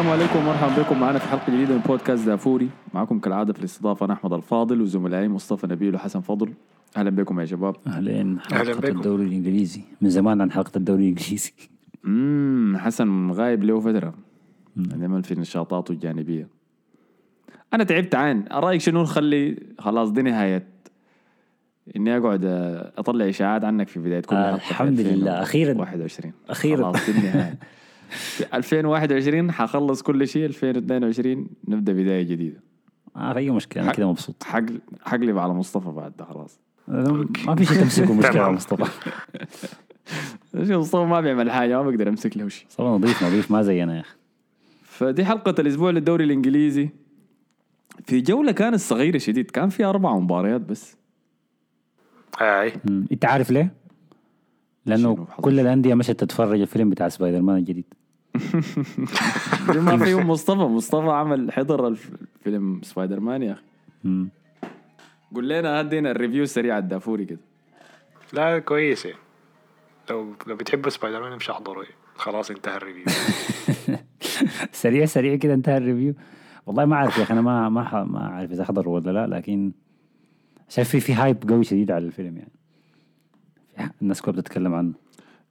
السلام 0.00 0.20
عليكم 0.20 0.38
ومرحبا 0.38 0.82
بكم. 0.82 1.00
معنا 1.00 1.18
في 1.18 1.28
حلقة 1.28 1.52
جديدة 1.52 1.74
من 1.74 1.80
بودكاست 1.80 2.26
دافوري. 2.26 2.68
معكم 2.94 3.18
كالعادة 3.18 3.52
في 3.52 3.58
الاستضافة 3.58 4.06
أنا 4.06 4.12
أحمد 4.14 4.32
الفاضل 4.32 4.80
وزملائي 4.82 5.28
مصطفى 5.28 5.66
نبيل 5.66 5.94
وحسن 5.94 6.20
فضل. 6.20 6.52
أهلا 6.96 7.10
بكم 7.10 7.40
يا 7.40 7.44
شباب. 7.44 7.76
اهلين 7.86 8.38
أهلا 8.52 8.58
حلقة 8.58 8.80
بكم. 8.80 8.96
الدوري 8.98 9.24
الإنجليزي. 9.24 9.82
من 10.00 10.10
زمان 10.10 10.40
عن 10.40 10.50
حلقة 10.52 10.72
الدوري 10.76 11.02
الإنجليزي. 11.02 11.52
امم 12.04 12.76
حسن 12.78 13.30
غايب 13.30 13.64
له 13.64 13.80
فترة. 13.80 14.14
دائما 14.76 15.22
في 15.22 15.34
نشاطاته 15.34 15.92
الجانبية. 15.92 16.48
أنا 17.74 17.84
تعبت 17.84 18.14
عين. 18.14 18.44
رأيك 18.52 18.80
شنو 18.80 19.02
نخلي؟ 19.02 19.56
خلاص 19.78 20.10
دي 20.10 20.22
نهاية. 20.22 20.66
إني 21.96 22.16
أقعد 22.16 22.44
أطلع 22.98 23.28
إشاعات 23.28 23.64
عنك 23.64 23.88
في 23.88 24.00
بداية 24.00 24.20
كل 24.20 24.36
حلقة 24.36 24.54
الحمد 24.54 25.00
لله، 25.00 25.42
أخيراً. 25.42 25.78
21 25.78 26.32
أخيراً. 26.50 26.92
خلاص 26.92 27.06
دي 27.10 27.18
النهاية. 27.18 27.58
2021 28.54 29.52
حخلص 29.52 30.02
كل 30.02 30.28
شيء. 30.28 30.44
2022 30.46 31.46
نبدأ 31.68 31.92
بداية 31.92 32.22
جديدة. 32.22 32.60
ما 33.16 33.32
في 33.32 33.38
أي 33.38 33.50
مشكلة 33.50 33.82
أنا 33.82 33.90
حق- 33.92 33.96
كده 33.96 34.08
مبسوط. 34.10 34.42
حقل 34.42 34.80
حقلب 35.02 35.38
على 35.38 35.52
مصطفى 35.52 35.90
بعد 35.90 36.12
ده 36.18 36.24
خلاص. 36.24 36.60
ما 36.88 37.54
في 37.56 37.64
شيء 37.64 37.76
تمسكه 37.80 38.12
مشكلة 38.14 38.30
تمام. 38.32 38.44
على 38.44 38.52
مصطفى 38.54 38.84
مصطفى 40.54 41.04
ما 41.04 41.20
بيعمل 41.20 41.50
حاجة 41.50 41.82
ما 41.82 41.90
بقدر 41.90 42.08
أمسك 42.08 42.36
له 42.36 42.48
شيء. 42.48 42.66
مصطفى 42.66 42.82
نظيف 42.82 43.22
نظيف 43.22 43.50
ما 43.50 43.62
زينا 43.62 43.96
يا 43.96 44.00
أخي. 44.00 44.16
فدي 44.82 45.24
حلقة 45.24 45.54
الأسبوع 45.58 45.90
للدوري 45.90 46.24
الإنجليزي. 46.24 46.88
في 48.04 48.20
جولة 48.20 48.52
كانت 48.52 48.76
صغيرة 48.76 49.18
شديد 49.18 49.50
كان 49.50 49.68
في 49.68 49.84
أربع 49.84 50.18
مباريات 50.18 50.60
بس. 50.60 50.96
أي. 52.40 52.72
إنت 53.12 53.24
عارف 53.24 53.50
ليه؟ 53.50 53.72
لأنه؟ 54.86 55.26
كل 55.36 55.60
الأندية 55.60 55.94
مشت 55.94 56.10
تتفرج 56.10 56.60
الفيلم 56.60 56.90
بتاع 56.90 57.08
سبايدر 57.08 57.42
مان 57.42 57.56
الجديد. 57.56 57.84
ما 59.86 59.96
فيهم 59.96 60.30
مصطفى 60.30 60.58
مصطفى 60.58 61.08
عمل 61.10 61.52
حضر 61.52 61.88
الف- 61.88 62.10
فيلم 62.44 62.80
سبايدر 62.82 63.20
مان 63.20 63.42
يا 63.42 63.52
أخي. 63.52 63.62
قول 65.34 65.48
لنا 65.48 65.80
هدينا 65.80 66.10
ال 66.10 66.15
review 66.15 66.42
السريع 66.42 66.78
الدافوري 66.78 67.24
كده. 67.24 67.38
لا 68.32 68.58
كويسة 68.58 69.10
لو 70.10 70.34
لو 70.46 70.56
بتحبوا 70.56 70.90
سبايدر 70.90 71.20
مان 71.22 71.32
امشي 71.32 71.52
احضروا 71.52 71.84
خلاص 72.16 72.50
انتهى 72.50 72.76
ال 72.76 72.80
review. 72.80 73.04
سريع 74.72 75.04
سريع 75.04 75.36
كده 75.36 75.54
انتهى 75.54 75.76
ال 75.76 75.81
review. 75.81 76.14
والله 76.66 76.84
ما 76.84 76.96
عارف 76.96 77.18
يا 77.18 77.22
أخي 77.22 77.32
أنا 77.32 77.40
ما 77.40 77.68
ما 77.68 78.04
ما 78.04 78.20
عارف 78.28 78.52
إذا 78.52 78.62
احضر 78.62 78.88
ولا 78.88 79.10
لا 79.10 79.26
لكن 79.36 79.72
شايف 80.68 80.88
في 80.88 81.00
في 81.00 81.14
hype 81.14 81.50
قوي 81.50 81.64
شديد 81.64 81.90
على 81.90 82.06
الفيلم 82.06 82.36
يعني. 82.36 82.52
الناس 84.02 84.22
كلها 84.22 84.36
بتتكلم 84.40 84.74
عنه. 84.74 84.92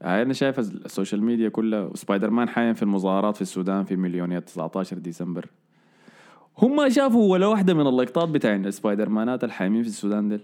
أنا 0.01 0.33
شايف 0.33 0.59
ال 0.59 0.68
social 0.68 1.23
media 1.23 1.49
كلها 1.49 1.89
سبايدر 1.95 2.29
مان 2.29 2.49
حاليا 2.49 2.73
في 2.73 2.83
المظاهرات 2.83 3.35
في 3.35 3.41
السودان 3.41 3.83
في 3.83 3.95
مليونيات 3.95 4.43
19 4.47 4.97
ديسمبر. 4.97 5.45
هم 6.57 6.75
ما 6.75 6.89
شافوا 6.89 7.31
ولا 7.31 7.47
واحدة 7.47 7.73
من 7.73 7.87
اللقطات 7.87 8.29
بتاع 8.29 8.69
سبايدر 8.69 9.09
مانات 9.09 9.43
الحامين 9.43 9.81
في 9.83 9.89
السودان 9.89 10.29
ديل. 10.29 10.41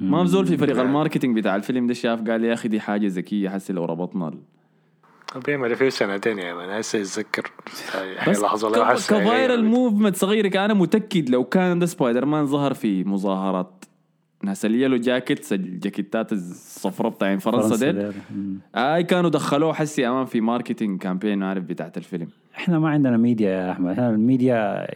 ما 0.00 0.22
بزول 0.22 0.46
في 0.46 0.56
فريق 0.56 0.80
ال 0.80 0.86
marketing 0.86 1.36
بتاع 1.38 1.56
الفيلم 1.56 1.86
ده 1.86 1.94
شاف 1.94 2.30
قال 2.30 2.44
يا 2.44 2.52
أخي 2.52 2.68
دي 2.68 2.80
حاجة 2.80 3.06
ذكية 3.06 3.48
حسي 3.48 3.72
لو 3.72 3.84
ربطنا 3.84 4.28
ال- 4.28 4.38
بيعمل 5.46 5.76
فيه 5.76 5.88
سنتين 5.88 6.38
يا 6.38 6.54
man؟ 6.54 6.70
هسه 6.70 6.98
يتذكر 6.98 7.50
لا 8.78 8.84
ك- 8.84 8.92
حسه 8.94 9.20
ك 9.20 9.27
viral 9.27 9.64
movement 9.64 10.16
صغيره 10.16 10.64
أنا 10.64 10.74
متأكد 10.74 11.30
لو 11.30 11.44
كان 11.44 11.78
ده 11.78 11.86
سبايدر 11.86 12.24
مان 12.24 12.46
ظهر 12.46 12.74
في 12.74 13.04
مظاهرات 13.04 13.83
ناس 14.44 14.64
ال 14.64 14.69
yellow 14.69 14.96
jackets 14.96 15.52
الجاكيتات 15.52 16.32
الصفراء 16.32 17.12
بتاعين 17.12 17.38
فرنسا 17.38 17.76
ديل. 17.76 18.02
ديل. 18.02 18.12
مم. 18.34 18.58
اي 18.74 19.04
كانوا 19.04 19.30
دخلوه 19.30 19.72
حسي 19.72 20.08
امام 20.08 20.26
في 20.26 20.40
marketing 20.40 21.00
campaign 21.00 21.42
عارف 21.42 21.64
بتاعت 21.64 21.96
الفيلم. 21.98 22.28
إحنا 22.56 22.78
ما 22.78 22.88
عندنا 22.88 23.16
ميديا 23.16 23.50
يا 23.50 23.70
أحمد. 23.72 23.90
إحنا 23.90 24.10
الميديا 24.10 24.86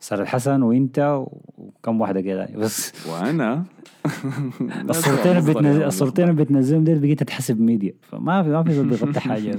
صار 0.00 0.22
الحسن 0.22 0.62
وإنت 0.62 1.24
وكم 1.58 2.00
واحدة 2.00 2.20
كده. 2.20 2.48
بس 2.56 3.06
وأنا؟ 3.08 3.64
الصورتين 4.90 5.36
اللي 5.36 5.54
بتنزل 5.54 5.82
الصورتين 5.82 6.28
اللي 6.28 6.44
بتنزلهم 6.44 6.84
ديل 6.84 6.98
بقيت 6.98 7.20
تتحسب 7.20 7.60
ميديا. 7.60 7.92
فما 8.02 8.42
في 8.42 8.48
ما 8.48 8.62
في 8.62 8.72
زول 8.72 8.88
بيغطي 8.88 9.20
حاجة. 9.28 9.58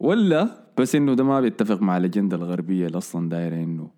ولا 0.00 0.48
بس 0.78 0.94
إنه 0.94 1.14
ده 1.14 1.24
ما 1.24 1.40
بيتفق 1.40 1.82
مع 1.82 1.96
الاجنده 1.96 2.36
الغربية 2.36 2.86
اللي 2.86 2.98
أصلا 2.98 3.28
دايرة 3.28 3.54
إنه 3.54 3.90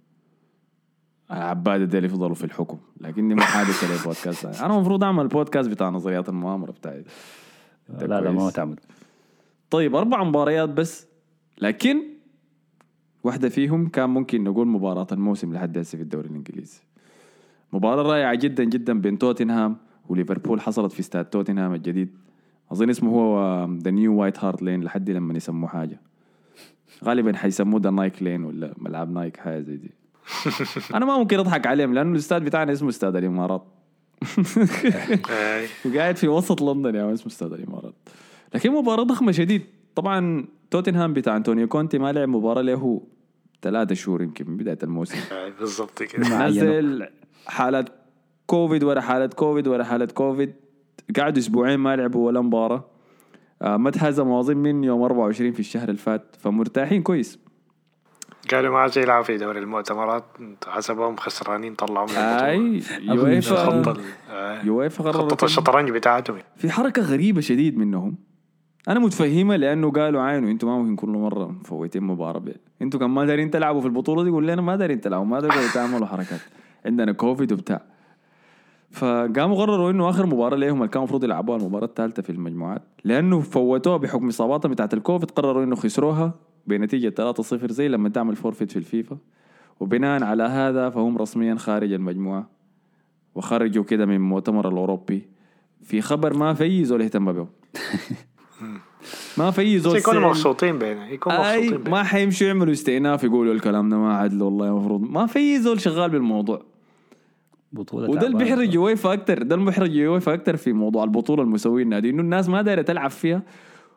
العباده 1.31 1.85
ديل 1.85 2.05
يفضلوا 2.05 2.35
في 2.35 2.45
الحكم 2.45 2.79
لكني 3.01 3.35
ما 3.35 3.43
حادثه 3.43 3.93
للبودكاست 3.93 4.45
أنا 4.65 4.75
المفروض 4.75 5.05
أعمل 5.05 5.29
بودكاست 5.29 5.69
بتاع 5.71 5.89
نظريات 5.89 6.29
المؤامرة 6.29 6.71
بتاعي 6.71 7.05
لا 7.89 8.21
لا 8.21 8.31
ما. 8.31 8.51
تعمل 8.51 8.77
طيب 9.71 9.97
أربع 9.97 10.25
مباريات 10.25 10.69
بس 10.69 11.07
لكن 11.61 12.03
واحدة 13.25 13.49
فيهم 13.49 13.89
كان 13.89 14.11
ممكن 14.11 14.45
نقول 14.45 14.67
مباراة 14.69 15.07
الموسم 15.13 15.53
لحد 15.53 15.79
هسه 15.79 15.97
في 15.97 16.03
الدوري 16.03 16.29
الإنجليزي. 16.29 16.81
مباراة 17.73 18.03
رائعة 18.03 18.35
جدا 18.35 18.65
جدا 18.65 19.01
بين 19.01 19.19
توتنهام 19.19 19.77
وليفربول 20.09 20.61
حصلت 20.61 20.93
في 20.93 21.01
استاد 21.01 21.25
توتنهام 21.25 21.75
الجديد. 21.75 22.09
أظن 22.73 22.91
اسمه 22.91 23.11
هو 23.11 23.65
The 23.83 23.91
New 23.91 24.21
White 24.21 24.45
Hart 24.45 24.63
Lane 24.63 24.85
لحد 24.85 25.11
لما 25.11 25.35
يسموه 25.35 25.69
حاجة. 25.69 26.01
غالبا 27.05 27.37
حيسموه 27.37 27.81
The 27.81 27.91
Nike 27.91 28.23
Lane 28.23 28.45
ولا 28.45 28.75
ملعب 28.79 29.11
Nike 29.11 29.37
حاجة 29.37 29.61
زي 29.61 29.77
دي. 29.77 29.91
أنا 30.95 31.05
ما 31.05 31.19
ممكن 31.19 31.39
أضحك 31.39 31.67
عليهم 31.67 31.95
لأنه 31.95 32.13
الاستاد 32.13 32.45
بتاعنا 32.45 32.73
اسمه 32.73 32.89
استاد 32.89 33.17
الامارات. 33.17 33.65
وقاعد 35.85 36.17
في 36.17 36.29
وسط 36.29 36.63
لندن 36.63 36.95
يا 36.95 37.13
اسمه 37.13 37.27
استاد 37.27 37.53
الامارات 37.53 37.95
لكن 38.55 38.73
مباراة 38.73 39.03
ضخمة 39.03 39.33
شديد. 39.33 39.63
طبعا 39.95 40.47
توتنهام 40.71 41.13
بتاع 41.13 41.37
أنطونيو 41.37 41.69
كونتي 41.69 41.99
ما 41.99 42.13
لعب 42.13 42.29
مباراة 42.29 42.63
له 42.63 43.03
ثلاثة 43.63 43.95
شهور 43.95 44.23
يمكن 44.23 44.51
من 44.51 44.57
بداية 44.57 44.79
الموسم. 44.83 45.19
أي، 45.33 45.53
بالضبط 45.61 46.03
كده. 46.03 46.47
نزل 46.47 47.07
حالات 47.47 47.89
كوفيد 48.47 48.85
ورا 48.85 49.01
حالة 49.01 49.27
كوفيد 49.27 49.69
ورا 49.69 49.85
حالة 49.85 50.07
كوفيد. 50.07 50.53
قعدوا 51.19 51.39
أسبوعين 51.39 51.79
ما 51.79 51.97
لعبوا 51.97 52.27
ولا 52.27 52.41
مباراة. 52.41 52.85
آه، 53.63 53.77
ما 53.77 53.91
تهزموا 53.91 54.41
اظن 54.41 54.57
من 54.57 54.85
يوم 54.85 55.03
24 55.03 55.53
في 55.53 55.61
الشهر 55.61 55.89
اللي 55.89 56.01
فات. 56.01 56.37
فمرتاحين 56.39 57.03
كويس. 57.03 57.39
قالوا 58.55 58.73
ما 58.73 58.79
عايز 58.79 58.99
يلعب 58.99 59.25
في 59.25 59.37
دوري 59.37 59.59
المؤتمرات 59.59 60.25
حسبهم 60.67 61.17
خسرانين 61.17 61.75
طلعوا 61.75 62.07
من 62.07 62.17
أي 62.17 62.83
يويفا 63.01 63.83
أي. 64.31 64.67
يويفا 64.67 65.13
خطة 65.13 65.45
الشطرنج 65.45 65.91
بتاعتهم. 65.91 66.39
في 66.57 66.71
حركة 66.71 67.03
غريبة 67.03 67.41
شديد 67.41 67.79
منهم. 67.79 68.17
أنا 68.89 69.01
متفهمة 69.01 69.57
لأنه 69.57 69.91
قالوا 69.91 70.23
عينوا 70.23 70.51
أنتوا 70.51 70.69
ما 70.69 70.79
ممكن 70.79 70.97
كل 70.97 71.09
مرة 71.09 71.47
مفوتين 71.47 72.03
مباراة 72.03 72.39
بي. 72.39 72.55
أنتوا 72.83 73.01
كان 73.01 73.11
ما 73.11 73.25
دارين 73.25 73.51
تلعبوا 73.51 73.81
في 73.81 73.87
البطولة 73.87 74.25
دي؟ 74.25 74.31
قول 74.31 74.47
لنا 74.47 74.63
ما 74.63 74.77
دارين 74.77 75.01
تلعبوا 75.01 75.27
ما 75.27 75.41
تقدروا 75.41 75.73
تعملوا 75.75 76.07
حركات. 76.07 76.41
عندنا 76.87 77.13
كوفيد 77.13 77.53
وبتاع. 77.53 77.83
فقاموا 78.91 79.57
قرروا 79.57 79.91
إنه 79.91 80.11
آخر 80.11 80.27
مباراة 80.27 80.57
ليهم 80.57 80.77
اللي 80.77 80.89
كان 80.89 81.03
المفروض 81.03 81.25
يلعبوها 81.25 81.59
المباراة 81.59 81.85
الثالثة 81.85 82.23
في 82.23 82.31
المجموعات. 82.31 82.83
لأنه 83.05 83.41
فوتوها 83.41 83.97
بحكم 83.97 84.29
إصاباتهم 84.29 84.73
بتاعت 84.73 84.95
الكوفيد 84.95 85.31
قرروا 85.31 85.65
إنه 85.65 85.77
خسروها 85.77 86.35
بنتيجة 86.67 87.33
3-0 87.33 87.43
زي 87.73 87.89
لما 87.89 88.09
تعمل 88.09 88.37
forfeit 88.37 88.71
في 88.71 88.77
الفيفا. 88.77 89.19
وبناء 89.81 90.25
على 90.25 90.43
هذا 90.43 90.91
فهم 90.91 91.19
رسميا 91.19 91.55
خارج 91.55 91.93
المجموعة. 91.93 92.51
وخرجوا 93.35 93.85
كده 93.85 94.07
من 94.07 94.15
المؤتمر 94.15 94.69
الأوروبي. 94.69 95.23
في 95.83 96.01
خبر 96.01 96.37
ما 96.37 96.55
في 96.55 96.65
أي 96.65 96.85
زول 96.85 97.03
اهتم 97.03 97.33
به. 97.33 97.47
ما 99.39 99.51
في 99.51 99.61
أي 99.61 99.77
بس 99.77 99.83
زول 99.83 99.97
يكونوا. 99.97 100.29
مبسوطين 100.29 100.79
بينه. 100.79 101.07
يكونوا 101.07 101.57
مبسوطين 101.57 101.91
ما 101.91 102.03
حيمشوا 102.03 102.47
يعملوا 102.47 102.73
استئناف 102.73 103.25
يقولوا 103.25 103.55
الكلام 103.55 103.89
ده 103.89 103.97
ما 103.97 104.17
عدل 104.17 104.43
والله 104.43 104.69
المفروض. 104.69 105.01
ما 105.11 105.27
في 105.27 105.39
أي 105.39 105.61
زول 105.61 105.81
شغال 105.81 106.11
بالموضوع. 106.11 106.63
بطولة 107.73 108.11
وده 108.11 108.27
اللي. 108.27 108.39
بيحرج 108.39 108.75
يويفا 108.75 109.13
أكتر 109.13 109.43
ده 109.43 109.55
اللي 109.55 109.67
بيحرج 109.67 109.95
يويفا 109.95 110.35
أكتر 110.35 110.57
في 110.57 110.73
موضوع 110.73 111.05
البطولة 111.05 111.43
المسويه 111.43 111.83
النادي 111.83 112.11
إنه 112.11 112.23
الناس 112.23 112.49
ما 112.49 112.63
دايره 112.63 112.83
تلعب 112.83 113.11
فيها. 113.11 113.43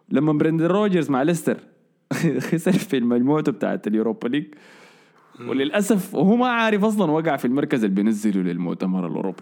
لما 0.09 0.33
برندن 0.33 0.65
روجرز 0.65 1.09
مع 1.09 1.23
ليستر 1.23 1.57
خسر 2.51 2.71
في 2.71 2.99
مجموعته 2.99 3.51
بتاعت 3.51 3.87
ال 3.87 3.93
Europa 3.93 4.27
League. 4.27 4.45
وللأسف 5.47 6.15
وهو 6.15 6.35
ما 6.35 6.47
عارف 6.47 6.83
أصلا 6.83 7.11
وقع 7.11 7.35
في 7.35 7.45
المركز 7.45 7.83
اللي 7.83 7.95
بينزله 7.95 8.41
للمؤتمر 8.41 9.07
الأوروبي. 9.07 9.41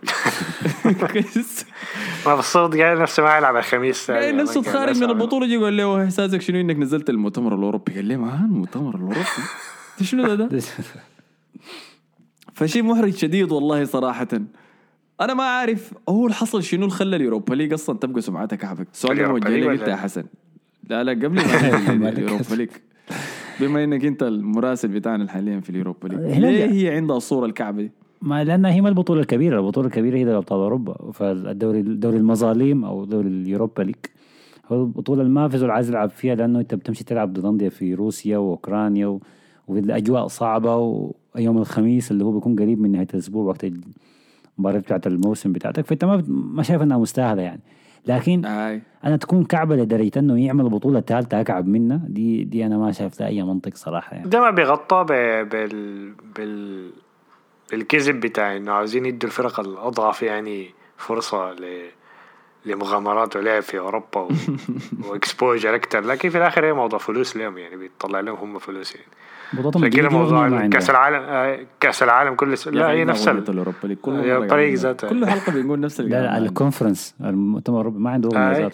ما 2.26 2.36
بالصوت 2.36 2.78
قال 2.78 3.00
نفسه 3.00 3.24
ما 3.24 3.38
يلعب 3.38 3.56
الخميس. 3.56 4.12
قايل 4.12 4.24
ثاني. 4.24 4.42
نفسه 4.42 4.62
ما 4.62 4.66
خارج 4.66 4.76
قال 4.76 4.86
من 4.86 4.90
نفسه 4.90 5.12
البطولة 5.12 5.48
جي 5.48 5.58
قال 5.58 5.78
له 5.78 6.04
إحساسك 6.04 6.42
شنو 6.42 6.62
إنك 6.62 6.76
نزلت 6.76 7.10
المؤتمر 7.10 7.56
الأوروبي؟ 7.56 7.94
قال 7.94 8.06
لي 8.06 8.18
ما 8.18 8.36
المؤتمر 8.36 8.96
الأوروبي. 8.96 9.26
شنو 10.02 10.36
ده, 10.36 10.36
ده؟ 10.36 10.60
فشيء 12.54 12.84
محرج 12.84 13.16
شديد 13.16 13.52
والله 13.52 13.86
صراحة. 13.86 14.28
أنا 15.22 15.34
ما 15.34 15.44
عارف 15.44 15.94
هو 16.10 16.26
اللي 16.26 16.36
حصل 16.36 16.64
شنو 16.64 16.86
اللي 16.86 16.96
خلى 16.96 17.16
ال 17.16 17.21
Europa 17.21 17.54
League 17.54 17.74
أصلا 17.74 17.98
تبقى 17.98 18.22
سمعتها 18.22 18.56
كعبك 18.56 18.88
سؤال 18.94 19.12
ال 19.18 19.22
Europa 19.22 19.50
موجه 19.50 19.60
لك 19.60 19.80
أنت 19.80 19.88
يا؟ 19.88 19.96
حسن. 19.96 20.24
لا 20.90 21.04
لا 21.04 21.12
قبل 21.12 21.36
ما 22.00 22.10
ال 22.10 22.16
Europa 22.16 22.56
League 22.60 22.70
بما 23.60 23.84
إنك 23.84 24.06
أنت 24.06 24.24
المراسل 24.24 24.88
بتاعنا 24.88 25.28
حاليا 25.28 25.60
في 25.60 25.70
ال 25.70 25.75
Europa 25.75 26.08
League 26.08 26.20
ليه 26.40 26.72
هي 26.72 26.96
عندها 26.96 27.18
الصورة 27.18 27.46
الكعبة 27.46 27.82
دي؟ 27.82 27.92
ما 28.22 28.44
لانها 28.44 28.72
هي 28.72 28.82
ما 28.82 28.90
البطولة 28.90 29.22
الكبيرة 29.22 29.60
البطولة 29.60 29.88
الكبيرة 29.88 30.18
هي 30.18 30.24
دوري 30.24 30.38
أبطال 30.38 30.60
أوروبا 30.60 31.12
فالدوري 31.12 31.82
دوري 31.82 32.18
المظالم 32.18 32.86
أو 32.86 33.06
دوري 33.06 33.28
ال 33.28 33.36
Europa 33.36 33.84
League 33.84 33.96
هو 34.72 34.90
ما 35.10 35.48
في 35.48 35.57
زول 35.57 35.72
عايز 35.72 35.90
يلعب 35.90 36.10
فيها 36.10 36.36
لأنه 36.36 36.60
أنت 36.60 36.76
بتمشي 36.76 37.04
تلعب 37.04 37.34
ضد 37.34 37.46
أندية 37.46 37.70
في 37.70 37.94
روسيا 37.94 38.38
وأوكرانيا 38.38 39.08
و... 39.08 39.22
والأجواء 39.68 40.28
صعبة 40.28 40.76
ويوم 41.36 41.58
الخميس 41.58 42.12
اللي 42.12 42.24
هو 42.24 42.32
بيكون 42.32 42.56
قريب 42.56 42.82
من 42.82 42.92
نهاية 42.92 43.08
الأسبوع 43.14 43.46
وقت 43.46 43.64
المباراة 43.64 44.80
بتاعت 44.80 45.08
الموسم 45.08 45.52
بتاعتك 45.52 45.86
فأنت 45.86 46.06
ما. 46.06 46.24
ما 46.28 46.64
شايف 46.64 46.82
إنها 46.82 46.98
مستاهلة 46.98 47.42
يعني 47.42 47.62
لكن 48.06 48.46
هاي. 48.46 48.82
أنا 49.04 49.18
تكون 49.18 49.44
كعبة 49.46 49.76
لدرجة 49.76 50.20
إنه 50.20 50.46
يعمل 50.46 50.70
بطولة 50.70 51.02
ثالثة 51.02 51.42
أكعب 51.42 51.68
منها 51.68 52.02
دي 52.08 52.44
دي 52.44 52.66
أنا 52.66 52.78
ما 52.78 52.92
شايف 52.92 53.20
لها 53.20 53.30
أي 53.30 53.44
منطق 53.44 53.76
صراحة 53.76 54.16
يعني. 54.16 54.30
ده 54.30 54.40
ما 54.40 54.50
بيغطى 54.50 55.04
ب- 55.10 55.50
بال 55.50 56.12
بال 56.36 56.90
بالكذب 57.72 58.20
بتاع 58.20 58.56
إنه 58.58 58.72
عاوزين 58.72 59.06
يدوا 59.06 59.30
الفرق 59.30 59.60
الأضعف 59.60 60.24
يعني 60.24 60.70
فرصة 60.98 61.52
ل 61.54 61.66
لمغامرات 62.68 63.36
ولعب 63.36 63.62
في 63.62 63.80
أوروبا 63.80 64.20
و... 64.22 64.30
وإكسبوجر 65.10 65.76
أكتر. 65.76 66.02
لكن 66.06 66.30
في 66.30 66.38
الآخر 66.38 66.66
هي 66.66 66.74
موضوع 66.74 67.00
فلوس 67.00 67.38
لهم 67.38 67.58
يعني 67.58 67.76
بيطلع 67.76 68.20
لهم 68.20 68.36
هم 68.38 68.60
فلوس 68.60 68.96
يعني. 68.96 69.08
بطولتهم 69.54 69.88
كده 69.88 70.10
موضوع. 70.10 70.68
كأس 70.68 70.90
العالم 70.90 71.16
آه، 71.24 71.60
كأس 71.80 72.04
العالم 72.04 72.36
كل 72.36 72.58
س... 72.58 72.68
لا 72.68 72.90
هي 72.92 73.06
نفس 73.06 73.28
ال... 73.28 73.50
ال 73.50 73.55
Europa 73.55 73.88
League 73.88 73.98
كل 73.98 74.12
break 74.22 74.50
قاعدين- 74.52 74.74
ذاتها. 74.76 75.10
كل 75.10 75.26
حلقة 75.26 75.52
بنقول 75.52 75.80
نفس 75.80 76.00
لا 76.00 76.06
الكلام. 76.06 76.24
لا 76.24 76.38
ال 76.38 76.45
Conference 76.45 77.16
المؤتمر 77.22 77.76
الأوروبي 77.76 78.00
ما 78.00 78.10
عنده 78.10 78.30
آه، 78.36 78.46
مميزات 78.48 78.74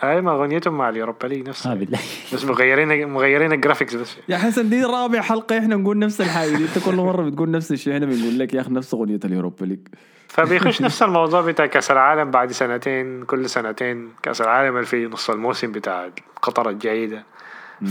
هاي 0.00 0.20
ما 0.20 0.30
اغنيتهم 0.32 0.78
مع 0.78 0.88
ال 0.88 0.93
Europa 0.93 1.26
League 1.26 1.48
نفسها. 1.48 1.74
بالله. 1.74 1.98
بس 2.34 2.44
مغيرين 2.44 3.08
مغيرين 3.08 3.52
ال 3.52 3.57
graphics 3.57 3.94
بس. 3.94 4.16
يا 4.28 4.36
حسن 4.36 4.68
دي 4.68 4.84
رابع 4.84 5.20
حلقة 5.20 5.58
إحنا 5.58 5.76
نقول 5.76 5.98
نفس 5.98 6.20
الحاجة. 6.20 6.56
دي 6.56 6.64
أنت 6.64 6.84
كل 6.84 6.94
مرة 6.96 7.22
بتقول 7.30 7.50
نفس 7.50 7.72
الشيء 7.72 7.94
إحنا 7.94 8.06
بنقول 8.06 8.38
لك 8.38 8.54
يا 8.54 8.60
أخي 8.60 8.70
نفس 8.72 8.94
أغنية 8.94 9.20
ال 9.24 9.30
Europa 9.30 9.64
League. 9.64 9.78
فبيخش 10.28 10.82
نفس 10.82 11.02
الموضوع 11.02 11.40
بتاع 11.40 11.66
كأس 11.66 11.90
العالم 11.90 12.30
بعد 12.30 12.52
سنتين 12.52 13.22
كل 13.22 13.48
سنتين 13.50 14.08
كأس 14.22 14.40
العالم 14.40 14.74
اللي 14.74 14.86
في 14.86 15.06
نص 15.06 15.30
الموسم 15.30 15.72
بتاع 15.72 16.08
قطر 16.42 16.70
الجاي 16.70 17.06
ده. 17.06 17.24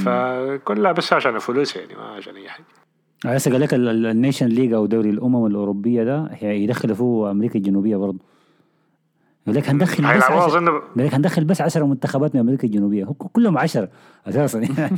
فكلها 0.05 0.91
بس 0.91 1.13
عشان 1.13 1.35
الفلوس 1.35 1.75
يعني 1.75 1.95
ما 1.95 2.03
عشان 2.03 2.35
أي 2.35 2.49
حاجة. 2.49 2.65
هسه 3.25 3.51
قال 3.51 3.61
لك 3.61 3.73
ال- 3.73 3.87
ال- 3.89 4.05
ال 4.05 4.10
Nations 4.10 4.45
League 4.45 4.73
أو 4.73 4.85
دوري 4.85 5.09
الأمم 5.09 5.45
الأوروبية 5.45 6.03
ده 6.03 6.29
هي- 6.31 6.63
يدخل 6.63 6.95
فيه 6.95 7.31
أمريكا 7.31 7.55
الجنوبية 7.55 7.95
برضه. 7.97 8.19
يقول 9.47 9.57
لك 9.59 9.69
هندخل 9.69 10.03
بس 10.03 10.23
عشر- 10.23 10.59
قال 10.69 10.81
لك 11.05 11.13
هندخل 11.13 11.43
بس 11.43 11.61
10 11.61 11.85
منتخبات 11.85 12.35
من 12.35 12.41
أمريكا 12.41 12.67
الجنوبية. 12.67 13.03
هو 13.05 13.13
كلهم 13.13 13.57
10 13.57 13.89
أساسا. 14.27 14.59
يعني 14.69 14.97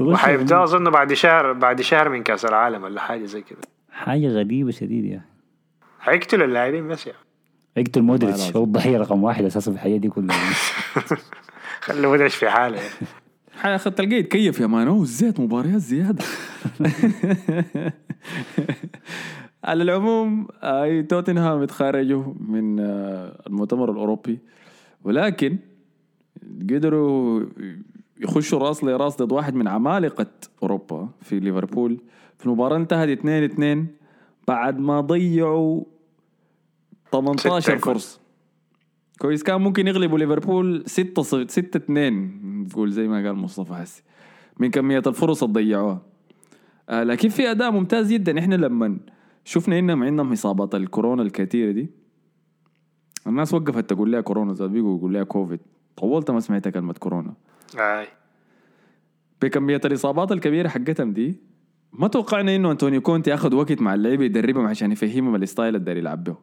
وحيبدأ 0.00 0.62
أظن 0.62 0.90
بعد 0.90 1.12
شهر 1.12 1.52
بعد 1.52 1.80
شهر 1.80 2.08
من 2.08 2.22
كأس 2.22 2.44
العالم 2.44 2.82
ولا 2.82 3.00
حاجة 3.00 3.24
زي 3.24 3.42
كده. 3.42 3.58
حاجة 3.92 4.28
غريبة 4.28 4.70
شديد 4.70 5.04
يا 5.04 5.16
أخي 5.16 5.26
هيقتلوا 6.10 6.46
اللاعبين 6.46 6.88
بس 6.88 7.06
يعني؟ 7.06 7.18
يقتل 7.76 8.02
مودريتش. 8.02 8.56
هو 8.56 8.64
الضحيه 8.64 8.98
رقم 8.98 9.22
واحد 9.22 9.44
أساسا 9.44 9.70
في 9.70 9.76
الحياة 9.76 9.96
دي 9.96 10.08
كلها. 10.08 10.36
خلوا 11.80 12.12
مدرش 12.12 12.34
في 12.34 12.50
حاله 12.50 12.76
يعني. 12.76 13.78
تلقاه 13.78 14.14
يتكيف 14.14 14.60
يا 14.60 14.66
مان؟ 14.66 14.88
هو 14.88 15.04
زيت 15.04 15.40
مباريات 15.40 15.80
زيادة. 15.80 16.24
على 19.64 19.82
العموم 19.82 20.48
اي 20.62 21.02
توتنهام 21.02 21.62
اتخرجوا 21.62 22.34
من 22.40 22.80
آه، 22.80 23.42
المؤتمر 23.46 23.90
الأوروبي. 23.90 24.38
ولكن 25.04 25.58
قدروا 26.70 27.42
يخشوا 28.20 28.58
راس 28.58 28.84
لراس 28.84 29.22
ضد 29.22 29.32
واحد 29.32 29.54
من 29.54 29.68
عمالقة 29.68 30.26
أوروبا 30.62 31.08
في 31.22 31.40
ليفربول. 31.40 32.00
في 32.38 32.46
المباراة 32.46 32.76
انتهت 32.76 33.08
2 33.08 33.44
2 33.44 33.86
بعد 34.48 34.78
ما 34.78 35.00
ضيعوا 35.00 35.84
18 37.12 37.60
ستة 37.60 37.76
فرصة. 37.76 38.20
كويس. 39.18 39.42
كان 39.42 39.60
ممكن 39.60 39.86
يغلبوا 39.86 40.18
ليفربول 40.18 40.82
6 40.86 41.22
6 41.22 41.76
2 41.76 42.64
نقول 42.70 42.92
زي 42.92 43.08
ما 43.08 43.26
قال 43.26 43.34
مصطفى 43.36 43.74
حسي. 43.74 44.02
من 44.58 44.70
كمية 44.70 45.02
الفرص 45.06 45.42
اللي 45.42 45.54
ضيعوها. 45.54 46.02
آه 46.88 47.02
لكن 47.02 47.28
في 47.28 47.50
أداء 47.50 47.70
ممتاز 47.70 48.12
جدا. 48.12 48.38
إحنا 48.38 48.54
لما 48.54 48.98
شفنا 49.44 49.78
إنهم 49.78 50.02
عندهم 50.02 50.32
إصابات 50.32 50.74
الكورونا 50.74 51.22
الكثيرة 51.22 51.72
دي 51.72 51.90
الناس 53.26 53.54
وقفت 53.54 53.90
تقول 53.90 54.12
لها 54.12 54.20
كورونا 54.20 54.54
زاد 54.54 54.70
بيقوا 54.70 54.98
يقول 54.98 55.14
لها 55.14 55.22
كوفيد. 55.22 55.60
طولت 55.96 56.30
ما 56.30 56.40
سمعت 56.40 56.68
كلمة 56.68 56.92
كورونا. 56.92 57.34
أي. 57.78 58.06
بكمية 59.42 59.80
الإصابات 59.84 60.32
الكبيرة 60.32 60.68
حقتهم 60.68 61.12
دي 61.12 61.40
ما 61.92 62.08
توقعنا 62.08 62.56
إنه 62.56 62.70
انتونيو 62.70 63.00
كونتي 63.00 63.30
ياخذ 63.30 63.54
وقت 63.54 63.80
مع 63.80 63.94
اللعيبة 63.94 64.24
يدربهم 64.24 64.66
عشان 64.66 64.92
يفهمهم 64.92 65.34
ال 65.34 65.41
style 65.41 65.76
اللي 65.76 65.98
يلعب 65.98 66.24
به. 66.24 66.36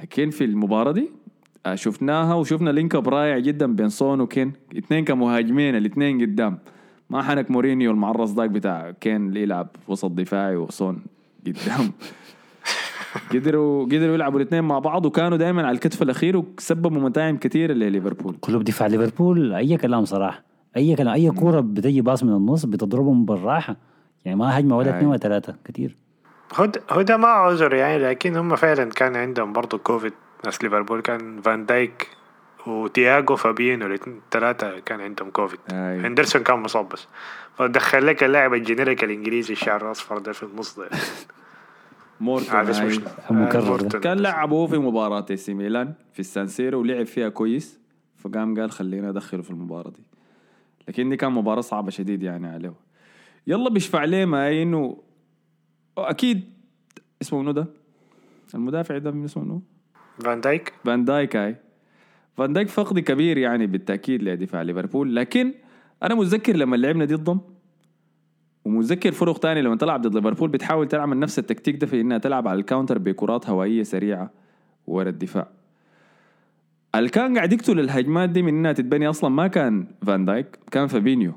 لكن 0.00 0.30
في 0.30 0.44
المباراة 0.44 0.92
دي؟ 0.92 1.10
آه، 1.66 1.74
شفناها 1.74 2.34
وشفنا 2.34 2.70
link 2.70 2.94
up 2.94 3.08
رائع 3.08 3.38
جدا 3.38 3.74
بين 3.74 3.88
سون 3.88 4.20
وكين. 4.20 4.52
اثنين 4.78 5.04
كمهاجمين 5.04 5.76
الاثنين 5.76 6.20
قدام. 6.22 6.58
ما 7.10 7.22
حنك 7.22 7.50
مورينيو 7.50 7.90
المعرص 7.90 8.30
ذاك 8.30 8.50
بتاع 8.50 8.90
كين 8.90 9.28
اللي 9.28 9.42
يلعب 9.42 9.68
وسط 9.88 10.10
دفاعي 10.10 10.56
وسون 10.56 11.02
قدام. 11.46 11.92
قدروا 13.32 13.84
قدروا 13.84 14.14
يلعبوا 14.14 14.40
الاثنين 14.40 14.64
مع 14.64 14.78
بعض 14.78 15.06
وكانوا 15.06 15.38
دائما 15.38 15.66
على 15.66 15.74
الكتف 15.74 16.02
الأخير 16.02 16.36
وسببوا 16.36 17.00
متاعب 17.00 17.38
كثيره 17.38 17.72
لليفربول. 17.72 18.36
قلوب 18.42 18.64
دفاع 18.64 18.86
ليفربول 18.86 19.54
أي 19.54 19.76
كلام 19.76 20.04
صراحة. 20.04 20.42
أي 20.76 20.94
كلام 20.94 21.14
أي 21.14 21.30
كوره 21.30 21.60
بتجي 21.60 22.00
pass 22.00 22.24
من 22.24 22.32
النص 22.32 22.66
بتضربهم 22.66 23.24
بالراحة. 23.24 23.76
يعني 24.24 24.38
ما 24.38 24.58
هجمة 24.58 24.76
ولا. 24.76 24.90
اثنين 24.90 25.08
ولا 25.08 25.18
ثلاثة 25.18 25.54
كثير. 25.64 25.96
هو 26.90 27.02
ده 27.02 27.16
ما 27.16 27.28
عذر 27.28 27.74
يعني 27.74 27.98
لكن 27.98 28.36
هم 28.36 28.56
فعلا 28.56 28.90
كان 28.90 29.16
عندهم 29.16 29.52
برضه 29.52 29.78
كوفيد. 29.78 30.12
ناس 30.44 30.62
ليفربول 30.62 31.00
كان 31.00 31.40
فان 31.40 31.66
دايك 31.66 32.08
وتياجو 32.66 33.36
فابينو 33.36 33.86
الثلاثة 34.06 34.78
كان 34.78 35.00
عندهم 35.00 35.30
كوفيد. 35.30 35.60
هندرسون 35.72 36.42
كان 36.42 36.58
مصاب 36.58 36.88
بس. 36.88 37.06
فدخل 37.58 38.06
لك 38.06 38.24
اللاعب 38.24 38.54
ال 38.54 38.60
generic 38.60 39.04
الإنجليزي 39.04 39.52
الشعر 39.52 39.86
الاصفر 39.86 40.18
ده 40.18 40.32
في 40.32 40.42
النص 40.42 40.78
ده. 40.78 40.88
مورتون 42.20 42.56
عارف؟ 42.56 43.00
مكرر. 43.30 43.88
كان 43.88 44.18
لعبوه 44.18 44.66
في 44.66 44.78
مباراة 44.78 45.26
سي 45.34 45.54
ميلان 45.54 45.94
في 46.12 46.20
السانسيرو 46.20 46.80
ولعب 46.80 47.06
فيها 47.06 47.28
كويس 47.28 47.78
فقام 48.16 48.60
قال 48.60 48.70
خلينا 48.70 49.08
أدخله 49.08 49.42
في 49.42 49.50
المباراة 49.50 49.90
دي. 49.90 50.02
لكن 50.88 51.08
دي 51.08 51.16
كان 51.16 51.32
مباراة 51.32 51.60
صعبة 51.60 51.90
شديد 51.90 52.22
يعني 52.22 52.48
عليه. 52.48 52.72
يلا 53.46 53.70
بيشفع 53.70 54.04
ليه 54.04 54.24
ما 54.24 54.62
إنه 54.62 54.96
أكيد. 56.04 56.44
اسمه 57.22 57.42
منو 57.42 57.50
ده؟ 57.50 57.66
المدافع 58.54 58.98
ده 58.98 59.10
من 59.10 59.24
اسمه 59.24 59.44
منو؟ 59.44 59.62
فان 60.18 60.40
دايك. 60.40 60.72
فان 60.84 61.04
دايك 61.04 61.36
هاي 61.36 61.56
فان 62.36 62.52
دايك 62.52 62.68
فقد 62.68 62.98
كبير 62.98 63.38
يعني 63.38 63.66
بالتأكيد 63.66 64.22
لدفاع 64.22 64.62
ليفربول 64.62 65.16
لكن 65.16 65.54
أنا 66.02 66.14
متذكر 66.14 66.56
لما 66.56 66.76
لعبنا 66.76 67.04
ضدهم 67.04 67.40
ومتذكر 68.64 69.12
فرق 69.12 69.38
تاني 69.38 69.62
لما 69.62 69.76
تلعب 69.76 70.02
ضد 70.02 70.14
ليفربول 70.14 70.48
بتحاول 70.50 70.88
تعمل 70.88 71.18
نفس 71.18 71.38
التكتيك 71.38 71.76
ده 71.76 71.86
في 71.86 72.00
إنها 72.00 72.18
تلعب 72.18 72.48
على 72.48 72.60
ال 72.60 72.65
counter 72.65 72.98
بكرات 72.98 73.50
هوائية 73.50 73.82
سريعة 73.82 74.30
ورا 74.86 75.08
الدفاع. 75.08 75.48
اللي 76.94 77.08
كان 77.08 77.36
قاعد 77.36 77.52
يقتل 77.52 77.80
الهجمات 77.80 78.30
دي 78.30 78.42
من 78.42 78.48
إنها 78.48 78.72
تتبني 78.72 79.08
أصلا 79.08 79.30
ما 79.30 79.46
كان 79.46 79.86
فان 80.06 80.24
دايك 80.24 80.58
كان 80.70 80.86
فابينيو. 80.86 81.32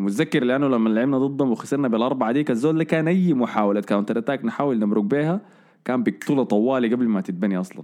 ومتذكر 0.00 0.44
لأنه 0.44 0.68
لما 0.68 0.88
لعبنا 0.88 1.18
ضدهم 1.18 1.50
وخسرنا 1.50 1.88
بالأربعة 1.88 2.32
ديك 2.32 2.50
الزول 2.50 2.70
اللي 2.72 2.84
كان 2.84 3.08
أي 3.08 3.34
محاوله 3.34 3.80
counter 3.80 4.18
attack 4.18 4.44
نحاول 4.44 4.78
نمرق 4.78 5.02
بيها 5.02 5.40
كان 5.84 6.02
بيقتلها 6.02 6.44
طوالي 6.44 6.94
قبل 6.94 7.08
ما 7.08 7.20
تتبني 7.20 7.60
أصلا. 7.60 7.82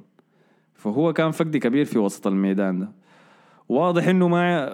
فهو 0.75 1.13
كان 1.13 1.31
فقد 1.31 1.57
كبير 1.57 1.85
في 1.85 1.99
وسط 1.99 2.27
الميدان 2.27 2.79
ده. 2.81 2.89
واضح 3.69 4.09
إنه 4.09 4.29
ما 4.29 4.71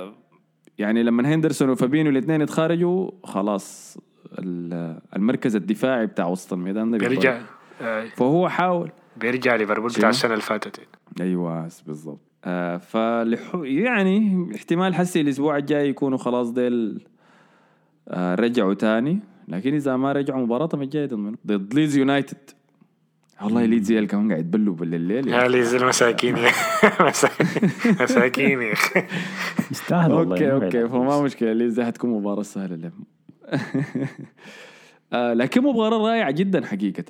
يعني 0.78 1.02
لما 1.02 1.34
هندرسون 1.34 1.70
وفابينو 1.70 2.10
الاثنين 2.10 2.40
يتخارجوا 2.40 3.10
خلاص 3.24 3.98
ال- 4.38 4.98
المركز 5.16 5.56
الدفاعي 5.56 6.06
بتاع 6.06 6.26
وسط 6.26 6.52
الميدان 6.52 6.90
ده. 6.90 6.98
بيرجع 6.98 7.40
آه، 7.80 8.04
فهو 8.04 8.48
حاول. 8.48 8.90
بيرجع 9.16 9.56
ليفربول؟ 9.56 9.90
بتاع 9.90 10.08
السنة 10.08 10.30
اللي 10.32 10.42
فاتت. 10.42 10.80
أيوه 11.20 11.68
بالضبط. 11.86 12.20
آه 12.44 12.76
فلحو 12.76 13.64
يعني 13.64 14.48
احتمال 14.56 14.94
حسي 14.94 15.20
الأسبوع 15.20 15.56
الجاي 15.56 15.88
يكونوا 15.88 16.18
خلاص 16.18 16.50
ديل 16.50 17.04
آه 18.08 18.34
رجعوا 18.34 18.74
تاني. 18.74 19.18
لكن 19.48 19.74
إذا 19.74 19.96
ما 19.96 20.12
رجعوا 20.12 20.42
مباراتهم 20.42 20.82
الجايه 20.82 21.06
ضد 21.06 21.14
منو؟ 21.14 21.36
ضد 21.46 21.74
ليدز 21.74 21.96
يونايتد 21.96 22.36
والله 23.42 23.64
ليدز 23.64 23.92
اللي 23.92 24.06
كمان 24.06 24.28
قاعد 24.28 24.40
يتبلوا 24.40 24.74
بالليل. 24.74 25.28
يا 25.28 25.48
ليز 25.48 25.74
المساكين. 25.74 26.36
يا 26.36 26.50
مساكين- 28.00 28.62
يا 28.62 28.72
أخي. 28.72 29.02
يستاهل 29.70 30.12
والله 30.12 30.34
okay 30.34 30.44
يعني 30.44 30.64
okay 30.64 30.88
فما 30.88 31.22
مشكلة. 31.22 31.52
ليدز 31.52 31.80
حتكون 31.80 32.10
مباراة 32.10 32.42
سهلة 32.42 32.76
لهم. 32.76 33.04
آه 35.12 35.34
لكن 35.34 35.62
مباراة 35.62 35.98
رائعة 35.98 36.30
جدا 36.30 36.66
حقيقة. 36.66 37.04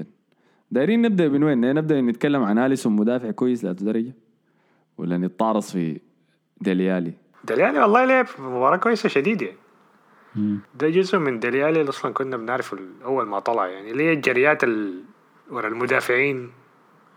دايرين 0.70 1.02
نبدأ 1.02 1.28
من 1.28 1.42
وين؟ 1.44 1.74
نبدأ 1.74 2.00
نتكلم 2.00 2.42
عن 2.42 2.58
أليسون 2.58 2.92
مدافع 2.96 3.30
كويس 3.30 3.64
لهذه 3.64 3.76
الدرجه 3.80 4.12
ولا 4.98 5.18
نتعرص 5.18 5.72
في 5.72 6.00
ديلي 6.60 6.86
آلي؟ 6.86 7.12
ديلي 7.44 7.64
آلي 7.64 7.78
والله 7.80 8.04
لعب 8.04 8.26
مباراة 8.38 8.76
كويسة 8.76 9.08
شديد 9.08 9.42
يعني 9.42 9.54
مم. 9.54 9.61
ده 10.74 10.88
جزء 10.88 11.18
من 11.18 11.40
ديلي 11.40 11.63
آلي 11.63 11.80
اللي 11.80 11.88
أصلا 11.90 12.12
كنا 12.12 12.36
بنعرفه 12.36 12.78
أول 13.04 13.26
ما 13.26 13.38
طلع 13.38 13.66
يعني 13.66 13.90
اللي 13.90 14.02
هي 14.04 14.12
الجريات 14.12 14.64
ال... 14.64 15.02
ورا 15.50 15.68
المدافعين 15.68 16.52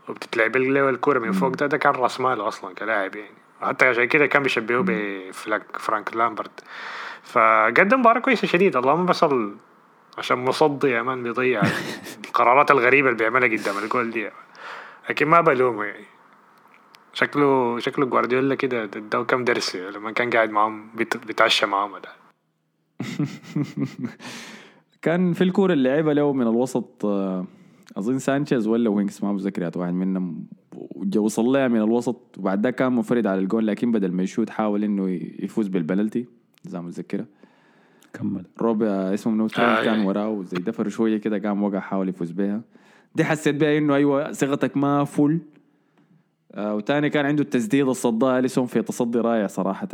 وبتتلعب 0.10 0.58
له 0.58 0.90
الكورة 0.90 1.20
من 1.20 1.32
فوق 1.32 1.50
ده 1.50 1.66
ده 1.68 1.78
كان 1.78 1.94
رأس 1.94 2.20
ماله 2.22 2.48
أصلا 2.48 2.74
كلاعب 2.76 3.16
يعني. 3.16 3.36
حتى 3.62 3.86
عشان 3.88 4.06
كده 4.06 4.26
كان 4.26 4.44
بيشبهوه 4.44 4.84
بفرانك 4.88 5.64
فرانك 5.80 6.16
لامبارد. 6.16 6.64
فقدم 7.24 8.00
مباراة 8.00 8.20
كويسة 8.20 8.48
شديد 8.48 8.76
اللهم 8.78 9.06
بس 9.06 9.24
ال- 9.24 9.56
عشان 10.18 10.38
مصدي 10.38 10.88
يا 10.88 11.02
man 11.02 11.24
بيضيع 11.24 11.62
القرارات 12.28 12.72
الغريبة 12.72 13.08
اللي 13.10 13.18
بيعملها 13.20 13.58
قدام 13.58 13.78
الجول 13.78 14.12
دي. 14.12 14.30
لكن 15.10 15.28
ما 15.28 15.42
بلومه 15.42 15.84
يعني. 15.84 16.06
شكله 17.14 17.80
شكله 17.80 18.06
جوارديولا 18.06 18.56
كده 18.56 18.84
اداه 18.84 19.24
كم 19.24 19.44
درس 19.44 19.76
لما 19.76 20.12
كان 20.12 20.30
قاعد 20.30 20.50
معاهم 20.52 20.90
بيت- 20.96 21.18
بيتعشى 21.18 21.66
معاهم 21.66 21.98
ده. 21.98 22.10
كان 25.02 25.34
في 25.34 25.44
الكورة 25.44 25.74
اللي 25.74 25.90
لعبها 25.90 26.14
له 26.14 26.34
من 26.34 26.48
الوسط 26.48 27.06
آه، 27.06 27.46
أظن 27.98 28.20
سانشيز 28.20 28.68
ولا 28.68 28.90
وينكس 28.90 29.24
ما 29.24 29.34
متذكر 29.34 29.80
واحد 29.80 29.94
منهم 29.94 30.46
وصل 31.18 31.46
لها 31.46 31.68
من 31.68 31.82
الوسط 31.82 32.36
وبعد 32.38 32.62
ده 32.62 32.72
كان 32.72 32.96
منفرد 32.96 33.28
على 33.28 33.40
الجول 33.40 33.68
لكن 33.68 33.92
بدل 33.92 34.12
ما 34.12 34.24
يشوت 34.24 34.50
حاول 34.50 34.84
إنه 34.84 35.10
يفوز 35.40 35.68
بالبلنتي 35.68 36.26
إذا 36.68 36.82
متذكره. 36.82 37.26
كمل. 38.14 38.46
روب 38.62 38.84
آه، 38.84 39.14
اسمه 39.14 39.34
منو؟ 39.34 39.46
آه، 39.46 39.84
كان 39.84 39.86
يعني. 39.86 40.06
وراه 40.06 40.30
وزي 40.30 40.58
دفر 40.58 40.90
شوية 40.90 41.18
كده 41.18 41.38
قام 41.38 41.64
وقع 41.64 41.80
حاول 41.80 42.10
يفوز 42.10 42.32
بيها 42.32 42.62
دي 43.16 43.26
حسيت 43.26 43.56
بيها 43.56 43.78
إنه 43.78 43.96
أيوه 43.96 44.32
ثقتك 44.32 44.78
ما 44.78 45.04
فل. 45.04 45.40
آه 46.52 46.76
وتاني 46.76 47.10
كان 47.10 47.26
عنده 47.26 47.44
التسديد 47.44 47.88
الصداء 47.88 48.40
أليسون 48.40 48.66
في 48.66 48.82
تصدي 48.82 49.20
رائع 49.20 49.48
صراحة. 49.48 49.88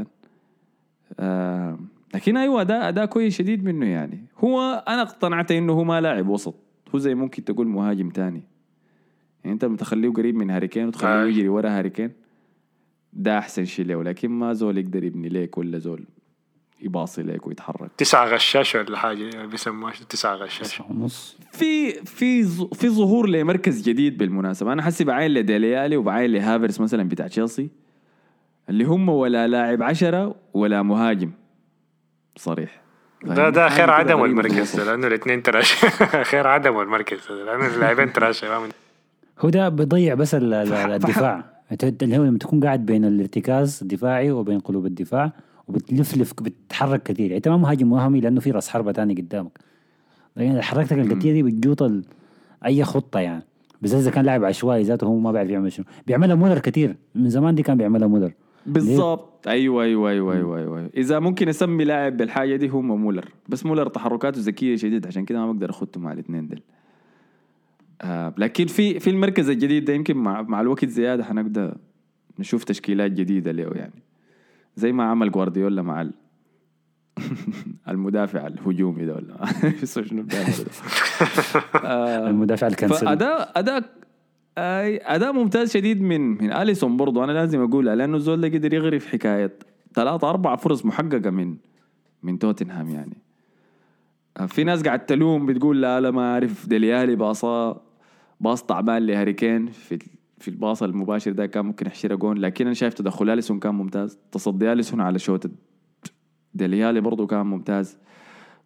آه 1.20 1.80
لكن 2.14 2.38
أيوه 2.38 2.62
اداء 2.62 2.88
اداء 2.90 3.06
كويس 3.06 3.38
شديد 3.38 3.64
منه 3.64 3.86
يعني. 3.86 4.26
هو 4.38 4.84
أنا 4.88 5.02
اقتنعت 5.02 5.52
إنه 5.52 5.74
هو 5.74 5.84
ما 5.84 6.02
لاعب 6.02 6.28
وسط. 6.28 6.56
هو 6.96 7.00
زي 7.00 7.16
ممكن 7.16 7.44
تقول 7.44 7.68
مهاجم 7.68 8.10
تاني. 8.10 8.44
يعني 9.44 9.54
أنت 9.54 9.66
بتخليه 9.66 10.10
قريب 10.10 10.36
من 10.36 10.50
هاري 10.50 10.68
كين 10.68 10.88
وتخليه. 10.88 11.24
يجري 11.30 11.50
ورا 11.50 11.70
هاري 11.70 11.90
كين 11.90 12.12
ده 13.14 13.38
أحسن 13.38 13.66
شيء 13.66 13.86
له. 13.86 14.04
لكن 14.04 14.30
ما 14.32 14.54
زول 14.54 14.78
يقدر 14.78 15.04
يبني 15.04 15.30
ليك 15.30 15.58
ولا 15.58 15.78
زول 15.78 16.04
يباصي 16.82 17.24
ليك 17.24 17.48
ويتحرك. 17.48 17.92
تسعة 17.98 18.26
غشاش 18.26 18.76
ولا 18.76 18.98
حاجة 18.98 19.46
بيسموها 19.46 19.94
تسعة 20.10 20.36
غشاش. 20.36 20.60
تسعة 20.76 20.92
ونص. 20.92 21.38
في 21.52 21.92
في 21.92 22.44
ظ- 22.44 22.74
في 22.74 22.90
ظهور 22.90 23.30
لمركز 23.30 23.90
جديد 23.90 24.18
بالمناسبة. 24.18 24.74
أنا 24.74 24.82
حسي 24.82 25.04
بعاين 25.04 25.32
لديليالي 25.32 25.98
وبعاين 25.98 26.32
لهافرس 26.32 26.82
مثلا 26.82 27.04
بتاع 27.10 27.28
تشيلسي 27.28 27.70
اللي 28.70 28.84
هم 28.84 29.10
ولا 29.10 29.48
لاعب 29.48 29.84
عشرة 29.84 30.36
ولا 30.54 30.82
مهاجم. 30.82 31.32
صريح. 32.38 32.82
ده 33.24 33.50
ده 33.50 33.70
خير 33.70 33.90
عدمه 33.90 34.26
المركز. 34.26 34.76
ده 34.76 34.84
لأنه 34.84 35.08
الاثنين 35.08 35.44
trash 35.44 35.86
خير 36.32 36.48
عدمه 36.48 36.82
المركز 36.82 37.18
ده 37.30 37.44
لأنه 37.46 37.76
اللاعبين 37.76 38.14
trash 38.14 38.46
هو 39.40 39.50
ده 39.50 39.70
بيضيع 39.70 40.14
بس 40.14 40.36
ال- 40.36 40.54
ال- 40.54 40.68
فح- 40.68 40.86
الدفاع. 40.86 41.44
أنت- 41.74 41.84
اللي 42.04 42.18
هو 42.18 42.24
لما 42.24 42.38
تكون 42.38 42.64
قاعد 42.64 42.86
بين 42.86 43.06
الارتكاز 43.06 43.80
الدفاعي 43.82 44.32
وبين 44.32 44.60
قلوب 44.60 44.86
الدفاع 44.86 45.32
وبتلفلف 45.68 46.34
بتتحرك 46.34 47.04
كثير. 47.04 47.26
يعني 47.26 47.38
أنت 47.38 47.48
ما 47.48 47.58
مهاجم 47.58 47.92
وهمي 47.92 48.20
لأنه 48.22 48.40
في 48.40 48.52
راس 48.52 48.70
حربة 48.70 48.92
تاني 48.92 49.14
قدامك. 49.14 49.60
لكن 50.38 50.62
حركتك 50.62 50.94
الكثير 50.98 51.34
دي 51.34 51.44
بتجوط 51.44 51.82
ال- 51.84 52.04
أي 52.66 52.84
خطة 52.84 53.20
يعني. 53.20 53.44
بالذات 53.82 54.02
إذا 54.02 54.12
كان 54.12 54.26
لاعب 54.26 54.44
عشوائي 54.46 54.84
ذاته 54.84 55.06
هو 55.08 55.20
ما 55.20 55.32
بيعرف 55.32 55.50
يعمل 55.50 55.72
شنو. 55.72 55.86
بيعملها 56.08 56.36
مولر 56.36 56.60
كثير. 56.60 56.96
من 57.16 57.30
زمان 57.30 57.56
دي 57.56 57.64
كان 57.64 57.78
بيعملها 57.78 58.08
مولر. 58.08 58.32
بالضبط. 58.66 59.48
أيوه 59.48 59.84
أيوه 59.84 60.10
أيوه 60.10 60.36
أيوه 60.36 60.58
أيوه 60.58 60.90
إذا 60.98 61.20
ممكن 61.20 61.50
أسمي 61.50 61.84
لاعب 61.84 62.18
بالحاجة 62.18 62.56
دي 62.56 62.70
هو 62.70 62.82
مولر. 62.82 63.30
بس 63.50 63.66
مولر 63.66 63.88
تحركاته 63.88 64.42
ذكيه 64.42 64.76
شديد 64.76 65.08
عشان 65.08 65.26
كده 65.26 65.40
ما 65.40 65.52
بقدر 65.52 65.70
اخده 65.70 66.02
مع 66.02 66.14
الاثنين 66.14 66.48
دول. 66.48 66.62
آه 68.02 68.34
لكن 68.38 68.66
في 68.68 69.00
في 69.00 69.10
المركز 69.10 69.50
الجديد 69.50 69.86
ده 69.86 69.94
يمكن 69.94 70.18
مع 70.18 70.42
مع 70.42 70.62
الوقت 70.62 70.86
زيادة 70.86 71.24
حنبدا 71.24 71.78
نشوف 72.40 72.64
تشكيلات 72.64 73.12
جديدة 73.12 73.52
له 73.52 73.72
يعني. 73.76 74.04
زي 74.76 74.92
ما 74.92 75.04
عمل 75.04 75.32
جوارديولا 75.32 75.82
مع 75.82 76.02
ال... 76.02 76.14
المدافع 77.90 78.48
الهجومي 78.48 79.06
ده 79.06 79.16
ولا 79.16 79.46
شنو 79.86 80.26
آه 81.86 82.30
المدافع 82.30 82.68
الكانسيلو 82.68 83.08
ده 83.08 83.52
اي 83.58 84.01
أداء 84.58 85.34
ممتاز 85.34 85.72
شديد 85.72 86.02
من 86.02 86.22
من 86.22 86.52
أليسون 86.52 86.98
برضه 86.98 87.24
أنا 87.24 87.32
لازم 87.32 87.62
اقولها 87.62 87.96
لأنه 87.96 88.18
الزول 88.18 88.42
ده 88.42 88.48
قدر 88.48 88.74
يغرف 88.74 89.08
حكاية 89.08 89.52
ثلاثة 89.94 90.30
أربع 90.30 90.56
فرص 90.56 90.86
محققة 90.86 91.30
من 91.30 91.56
من 92.24 92.40
توتنهام 92.40 92.90
يعني. 92.90 93.18
آه، 94.38 94.46
في 94.46 94.64
ناس 94.64 94.84
قاعد 94.84 95.06
تلوم 95.06 95.46
بتقول 95.46 95.82
لا 95.82 96.02
لا 96.02 96.12
ما 96.12 96.34
أعرف. 96.34 96.68
ديلي 96.68 96.95
آلي 96.95 97.16
باصا 97.16 97.82
pass 98.40 98.64
تعبان 98.64 99.06
لهاري 99.06 99.34
كين 99.34 99.68
في 99.68 100.00
في 100.40 100.48
ال 100.48 100.55
pass 100.55 100.84
المباشر 100.84 101.32
ده 101.32 101.46
كان 101.46 101.66
ممكن 101.66 101.88
يحشرها 101.88 102.16
جون. 102.16 102.38
لكن 102.38 102.66
أنا 102.66 102.74
شايف 102.74 102.94
تدخل 102.94 103.30
أليسون 103.30 103.60
كان 103.60 103.76
ممتاز. 103.76 104.20
تصدي 104.32 104.72
أليسون 104.72 105.02
على 105.02 105.20
shot 105.20 105.48
ديلي 106.54 106.81
آلي 106.81 107.02
برضه 107.02 107.28
كان 107.28 107.46
ممتاز. 107.46 107.98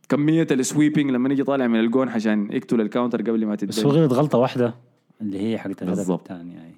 كمية 0.10 0.48
ال 0.52 0.59
sweeping 0.59 1.12
لما 1.12 1.30
يجي 1.30 1.44
طالع 1.44 1.68
من 1.68 1.80
الجون 1.80 2.10
عشان 2.10 2.52
يقتل 2.52 2.82
ال 2.82 2.87
counter 2.87 3.22
قبل 3.22 3.46
ما 3.46 3.56
بس 3.56 3.86
هو 3.86 3.92
تدري 3.92 4.04
غلط 4.06 4.14
غلطة 4.14 4.38
واحدة. 4.38 4.76
اللي 5.22 5.40
هي 5.52 5.58
حقت 5.58 5.82
الهدف 5.82 5.98
بالضبط. 5.98 6.32
الثاني 6.32 6.54
يعني 6.54 6.76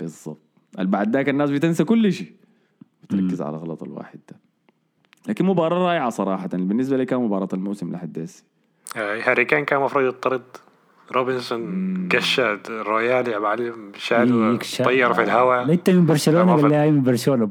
بالضبط. 0.00 0.38
اللي 0.78 0.90
بعد 0.90 1.16
ذاك 1.16 1.28
الناس 1.28 1.50
بتنسى 1.50 1.84
كل 1.84 2.12
شيء. 2.12 2.32
بتركز 3.02 3.42
على 3.42 3.56
غلط 3.56 3.82
الواحد 3.82 4.18
ده. 4.30 4.36
لكن 5.28 5.44
مباراة 5.44 5.78
رائعة 5.78 6.10
صراحة. 6.10 6.46
بالنسبة 6.52 6.96
لي 6.96 7.04
كان 7.06 7.20
مباراة 7.20 7.48
الموسم 7.52 7.92
لحد 7.92 8.18
هسه. 8.18 8.44
هاري 8.96 9.44
كين 9.44 9.64
كان 9.64 9.78
المفروض 9.78 10.04
يطرد. 10.04 10.42
روبنسون 11.12 12.08
قش 12.12 12.40
رويال 12.70 13.28
يا 13.28 13.38
معلم. 13.38 13.92
شال 13.96 14.58
شا- 14.64 14.84
طير 14.84 15.14
في 15.14 15.22
الهواء. 15.22 15.72
انت 15.72 15.90
من 15.90 16.06
برشلونة؟ 16.06 16.56
في- 16.56 16.68
لي 16.68 16.90
من 16.90 17.02
برشلونة. 17.02 17.50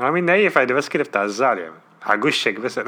ما 0.00 0.10
من 0.10 0.30
اي 0.30 0.50
فايده 0.50 0.74
بس 0.74 0.88
كده 0.88 1.02
بتاع 1.02 1.24
الزعل 1.24 1.58
يعني. 1.58 1.74
حقشك 2.02 2.60
بس 2.60 2.80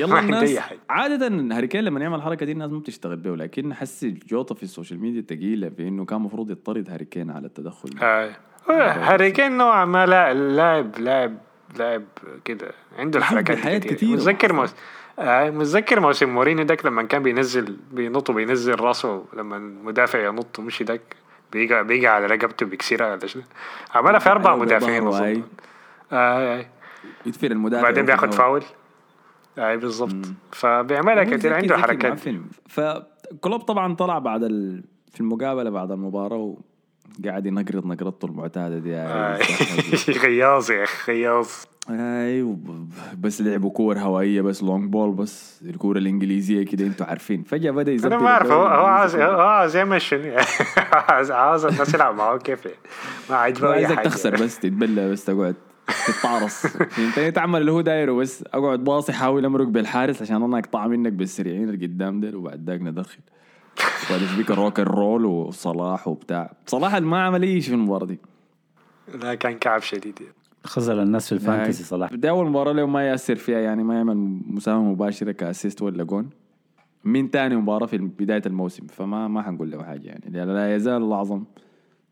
يلا 0.00 0.18
الناس 0.20 0.58
عادة 0.90 1.56
هاري 1.56 1.66
كين 1.66 1.84
لما 1.84 2.00
يعمل 2.00 2.16
الحركة 2.16 2.46
دي 2.46 2.52
الناس 2.52 2.70
ما 2.70 2.78
بتشتغل 2.78 3.16
بيه 3.16 3.30
لكن 3.30 3.74
حس 3.74 4.04
الجوطة 4.04 4.54
في 4.54 4.62
ال 4.62 4.67
social 4.67 5.00
media 5.00 5.20
تقيلة 5.20 5.68
في 5.68 5.88
إنه 5.88 6.04
كان 6.04 6.18
المفروض 6.18 6.50
يطرد 6.50 6.90
هاري 6.90 7.04
كين 7.04 7.30
على 7.30 7.46
التدخل 7.46 7.90
ده. 7.90 8.06
آه. 8.06 8.30
هاري 8.70 9.30
كين 9.30 9.52
نوعا 9.58 9.84
ما 9.84 10.06
لا- 10.06 10.34
لاعب 10.34 10.98
لاعب 10.98 11.34
لاعب 11.78 12.04
كده 12.44 12.72
عنده 12.98 13.18
الحركات 13.18 13.56
بحياة 13.58 13.78
كتير 13.78 13.92
كتير 13.92 14.08
متذكر. 14.12 14.68
آه 15.18 15.50
متذكر 15.50 16.00
موسم 16.00 16.28
مورينيو 16.28 16.64
داك 16.64 16.86
لما 16.86 17.02
كان 17.02 17.22
بينزل 17.22 17.76
بينط 17.92 18.30
وبينزل 18.30 18.80
راسه 18.80 19.24
لما 19.36 19.56
المدافع 19.56 20.18
ينط 20.26 20.60
مش 20.60 20.82
داك 20.82 21.00
بيجي 21.52 21.82
بيجي 21.82 22.06
على 22.06 22.26
رقبته 22.26 22.66
بيكسرها 22.66 23.10
ولا 23.12 23.26
شنو 23.26 23.42
عملها 23.94 24.18
في 24.18 24.30
أربع 24.30 24.56
مدافعين. 24.56 25.06
أظن 25.06 25.42
آه 26.12 26.66
آه. 27.04 27.28
يدفر 27.28 27.50
المدافع 27.50 27.82
بعدين 27.82 28.02
وفي 28.02 28.06
بياخد 28.12 28.32
الهواء. 28.34 28.60
فاول 28.60 29.68
أي 29.70 29.76
بالضبط 29.76 30.16
فبيعملها 30.52 31.24
ذكي- 31.24 31.48
عنده 31.48 31.76
حركات. 31.78 32.20
فكلوب 32.68 33.60
طبعا 33.60 33.94
طلع 33.94 34.18
بعد 34.18 34.42
ال... 34.44 34.84
في 35.12 35.20
المقابلة 35.20 35.70
بعد 35.70 35.90
المباراة 35.90 36.56
وقاعد 37.24 37.46
ينقرض 37.46 37.86
نقرضته 37.86 38.26
المعتادة 38.26 38.78
دي 38.78 38.96
آه. 38.96 39.38
صح. 39.38 40.10
خياص 40.18 40.70
يا 40.70 40.84
أخي 40.84 40.96
خياص 41.04 41.66
أي 41.90 42.56
بس 43.18 43.42
لعبوا 43.42 43.70
كور 43.70 43.98
هوائية 43.98 44.40
بس 44.42 44.62
long 44.62 44.90
ball 44.92 45.10
بس 45.14 45.62
الكورة 45.62 45.98
الإنجليزية 45.98 46.64
كده 46.64 46.86
أنتوا 46.86 47.06
عارفين 47.06 47.42
فجأة 47.42 47.70
بدأ 47.70 47.92
يزبط 47.92 48.12
أنا 48.12 48.22
ما 48.22 48.28
أعرف 48.28 48.50
هو 48.50 48.66
هو 48.66 48.84
عاوز 48.84 49.14
الإنجليزي 49.14 49.36
هو 49.42 49.46
عاوز 49.48 49.76
يعمل 49.76 50.02
شنو 50.02 50.36
عاوز 51.30 51.64
الناس 51.66 51.94
يلعب 51.94 52.14
معاه 52.14 52.36
كيف. 52.36 52.68
ما 53.30 53.36
عجبه 53.36 53.72
أي 53.74 53.84
عايزك 53.86 54.00
تخسر 54.00 54.30
بس 54.34 54.58
تتبلى 54.58 55.10
بس 55.12 55.24
تقعد 55.24 55.54
تتعرص. 56.06 56.66
انت 56.98 57.34
تعمل 57.34 57.60
اللي 57.60 57.72
هو 57.72 57.80
دايره 57.80 58.12
بس. 58.12 58.44
أقعد 58.46 58.84
باصي 58.84 59.12
حاول 59.12 59.44
أمرق 59.44 59.66
بالحارس 59.66 60.22
عشان 60.22 60.42
أنا 60.42 60.58
اقطع 60.58 60.86
منك 60.86 61.12
بالسريعين 61.12 61.68
اللي 61.68 61.86
قدام 61.86 62.20
ديل 62.20 62.36
وبعد 62.36 62.70
ذاك 62.70 62.80
ندخل. 62.80 63.18
وبعد 64.10 64.20
فيك 64.20 64.50
ال 64.50 64.56
rock 64.56 64.80
ال 64.80 64.89
roll 64.89 65.24
وصلاح 65.24 66.08
وبتاع. 66.08 66.52
صلاح 66.66 66.94
ما 66.94 67.22
عمل 67.22 67.42
أي 67.42 67.60
شيء 67.60 67.70
في 67.70 67.80
المباراة 67.80 68.06
دي. 68.06 68.18
لا 69.22 69.34
كان 69.34 69.58
كعب 69.58 69.82
شديد. 69.82 70.20
يعني. 70.20 70.34
خذل 70.64 70.98
الناس 70.98 71.26
في 71.26 71.32
ال 71.32 71.39
fantasy 71.39 71.84
صلاح. 71.84 72.14
دي 72.14 72.30
أول 72.30 72.50
مباراة 72.50 72.72
له 72.72 72.86
ما 72.86 73.08
يأثر 73.08 73.36
فيها 73.36 73.58
يعني 73.58 73.82
ما 73.82 73.94
يعمل 73.94 74.16
مساهمة 74.46 74.82
مباشرة 74.92 75.32
ك 75.32 75.39
assist 75.39 75.82
ولا 75.82 76.04
جون. 76.04 76.30
من 77.04 77.30
تاني 77.30 77.56
مباراة 77.56 77.86
في 77.86 77.98
بداية 77.98 78.42
الموسم. 78.46 78.86
فما 78.86 79.28
ما 79.28 79.42
حنقول 79.42 79.70
له 79.70 79.84
حاجة 79.84 80.06
يعني. 80.06 80.46
لا 80.54 80.76
يزال 80.76 81.02
الاعظم 81.02 81.44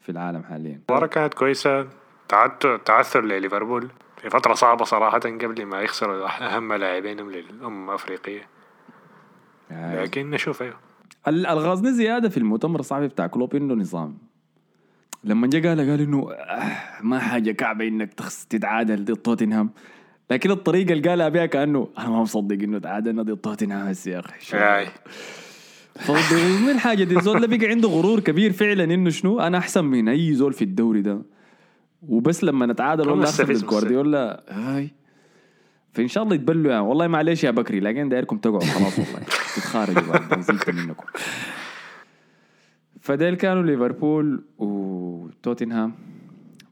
في 0.01 0.13
العالم 0.13 0.43
حاليا. 0.43 0.81
المباراة 0.89 1.07
كانت 1.07 1.35
كويسة. 1.35 1.87
تعثر 2.29 2.77
تعثر 2.77 3.25
لليفربول 3.25 3.89
في 4.23 4.31
فترة 4.31 4.55
صعبة 4.55 4.85
صراحة 4.85 5.19
قبل 5.19 5.65
ما 5.67 5.81
يخسروا 5.81 6.27
أهم 6.57 6.73
لاعبينهم 6.73 7.31
للأمم 7.31 7.89
الأفريقية. 7.91 8.47
يعني 9.71 10.03
لكن 10.03 10.31
نشوف 10.31 10.63
أيوه. 10.63 10.77
ال- 11.29 11.47
الغازني 11.47 11.93
زيادة 11.93 12.29
في 12.29 12.37
المؤتمر 12.37 12.81
الصحفي 12.81 13.09
بتاع 13.09 13.27
كلوب 13.27 13.55
إنه 13.57 13.75
نظام. 13.75 14.19
لما 15.25 15.47
جا 15.47 15.69
قال 15.69 15.81
قال 15.91 16.01
إنه 16.01 16.33
آه 16.33 17.03
ما 17.03 17.19
حاجة 17.19 17.51
كعبة 17.53 17.89
إنك 17.89 18.15
تخس 18.15 18.47
تتعادل 18.47 19.05
ضد 19.05 19.17
توتنهام. 19.17 19.71
لكن 20.31 20.51
الطريقة 20.51 20.93
اللي 20.93 21.09
قالها 21.09 21.29
بها 21.29 21.47
كأنه 21.47 21.89
أنا 21.99 22.09
ما 22.09 22.23
مصدق 22.23 22.63
إنه 22.63 22.79
تعادلنا 22.79 23.23
ضد 23.23 23.37
توتنهام 23.37 23.87
هسه 23.87 24.11
يا 24.11 24.23
آي. 24.79 24.89
فمن 25.95 26.71
الحاجة 26.71 27.05
دي؟ 27.05 27.17
الزول 27.17 27.47
بقى 27.47 27.67
عنده 27.69 27.89
غرور 27.89 28.21
كبير 28.21 28.53
فعلا 28.53 28.85
إنه 28.85 29.11
شنو؟ 29.11 29.41
أنا 29.41 29.59
أحسن 29.59 29.85
من 29.85 30.09
أي 30.09 30.35
زول 30.35 30.53
في 30.53 30.63
الدوري 30.65 31.01
ده. 31.03 31.23
وبس 32.03 32.45
لما 32.45 32.67
نتعادل 32.67 33.09
ولا 33.09 33.25
اخسر 33.25 33.53
جوارديولا 33.53 34.45
هاي. 34.49 34.91
فإن 35.93 36.09
شاء 36.09 36.25
الله 36.25 36.35
يتبلوا 36.35 36.73
يعني. 36.73 36.87
والله 36.87 37.07
معلش 37.07 37.45
يا 37.45 37.51
بكري 37.51 37.81
لكن 37.81 38.09
دايركم 38.09 38.39
تقعوا 38.39 38.61
خلاص 38.61 38.99
والله. 38.99 39.21
تتخارجوا 39.57 40.13
بعد 40.13 40.39
نزلت 40.39 40.71
منكم. 40.71 41.07
فديل 43.01 43.35
كانوا 43.35 43.63
ليفربول 43.63 44.45
وتوتنهام. 44.59 45.95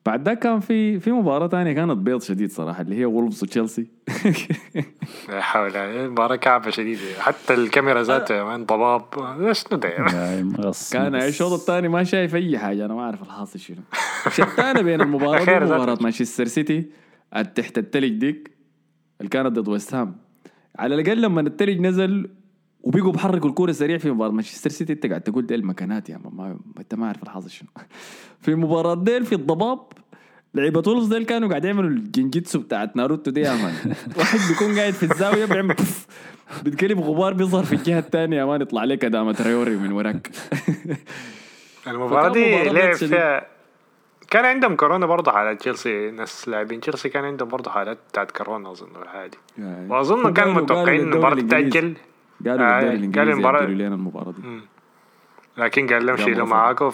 بعد 0.07 0.25
ده 0.25 0.35
كان 0.35 0.61
في 0.61 1.01
في 1.01 1.13
مباراة 1.13 1.49
ثانية 1.49 1.73
كانت 1.73 1.93
بيض 1.99 2.23
شديد 2.23 2.51
صراحة 2.51 2.81
اللي 2.83 2.97
هي 2.97 3.05
وولفز 3.05 3.43
وتشيلسي 3.43 3.87
لا 5.29 5.41
حول 5.41 5.71
ولا 5.71 6.09
مباراة 6.09 6.37
كعبة 6.37 6.71
شديدة. 6.71 7.01
حتى 7.21 7.55
الكاميرا 7.55 8.03
ذاتها 8.03 8.37
يا 8.37 8.45
man 8.45 8.65
ضباب 8.65 9.03
شنو 9.53 9.79
ده 9.79 9.89
كان. 10.93 11.15
الشوط 11.15 11.53
الثاني 11.53 11.89
ما 11.89 12.05
شايف 12.05 12.35
أي 12.35 12.59
حاجة 12.59 12.85
أنا 12.85 12.95
ما 12.95 13.01
أعرف 13.01 13.23
الحاصل 13.23 13.59
شنو. 13.59 13.77
شتانه 14.31 14.81
بين 14.83 15.01
دي 15.01 15.65
ذاته. 15.67 15.75
ومباراه 15.75 15.99
مانشستر 16.03 16.45
سيتي 16.45 16.87
تحت 17.55 17.79
التلج 17.79 18.13
ديك 18.13 18.51
اللي 19.21 19.31
كانت 19.31 19.59
ضد 19.59 19.69
ويست 19.69 19.95
هام 19.95 20.17
على 20.79 20.95
الأقل 20.95 21.23
لما 21.23 21.41
التلج 21.41 21.81
نزل 21.81 22.31
وبيقوا 22.87 23.13
بحركوا 23.13 23.49
الكورة 23.49 23.73
سريع 23.73 23.99
في 23.99 24.11
مباراة. 24.11 24.31
مانشستر 24.33 24.71
سيتي 24.71 24.93
انت 24.93 25.07
قاعد 25.07 25.21
تقول 25.21 25.47
دي 25.47 25.55
المكانات 25.55 26.09
يا 26.11 26.21
man, 26.33 26.57
انت 26.79 26.95
ما 26.95 27.07
عارف 27.07 27.23
الحاصل 27.23 27.51
شنو. 27.51 27.69
في 28.43 28.55
مباراة 28.55 28.95
ديل 28.95 29.25
في 29.27 29.35
الضباب 29.35 29.79
لعيبة 30.55 30.83
وولفز 30.87 31.07
ديل 31.15 31.25
كانوا 31.25 31.49
قاعد 31.49 31.65
يعملوا 31.65 31.91
ال 31.91 31.98
genjutsu 31.98 32.59
بتاعت 32.59 32.97
ناروتو 32.97 33.31
دي 33.31 33.41
يا 33.41 33.53
man. 33.57 33.75
واحد 34.19 34.39
بيكون 34.49 34.79
قاعد 34.79 34.93
في 34.93 35.03
الزاوية 35.03 35.45
بيعمل 35.45 35.75
puff. 35.75 36.07
بتقلب 36.65 37.01
غبار 37.01 37.33
بيظهر 37.35 37.65
في 37.65 37.73
الجهة 37.73 37.99
الثانية 37.99 38.37
يا 38.37 38.45
man 38.45 38.61
يطلع 38.63 38.81
عليك 38.81 39.05
أداما 39.05 39.33
تراوري 39.33 39.77
من 39.77 39.93
وراك. 39.93 40.31
المباراة 41.87 42.29
فكان 42.29 42.33
دي 42.33 42.69
لعب. 42.71 42.93
فيها 42.95 43.47
كان 44.31 44.45
عندهم 44.45 44.77
كورونا 44.77 45.07
برضه 45.07 45.33
حالات 45.33 45.61
تشيلسي 45.61 46.11
ناس 46.11 46.49
لاعبين. 46.49 46.81
تشيلسي 46.81 47.09
كان 47.09 47.25
عندهم 47.25 47.49
برضه 47.49 47.71
حالات 47.71 47.99
بتاعت 48.11 48.31
كورونا 48.31 48.71
أظن 48.73 48.97
ولا 48.97 49.09
حاجة 49.11 49.31
وأظن 49.89 50.33
كان 50.33 50.45
قالوا- 50.49 50.63
متوقعين 50.63 51.13
الإنجليزي. 51.13 51.47
تتأجل 51.47 51.95
قالوا 52.47 52.67
آه، 52.67 52.81
للدوري 52.81 52.89
قال 52.89 52.97
الانجليزي 52.97 53.43
يأجلوا 53.43 53.75
لنا 53.87 53.95
المباراة 53.95 54.31
دي 54.33 54.61
لكن 55.57 55.87
قال 55.87 56.07
لهم 56.07 56.17
شيلوا. 56.17 56.47
معاكم. 56.47 56.91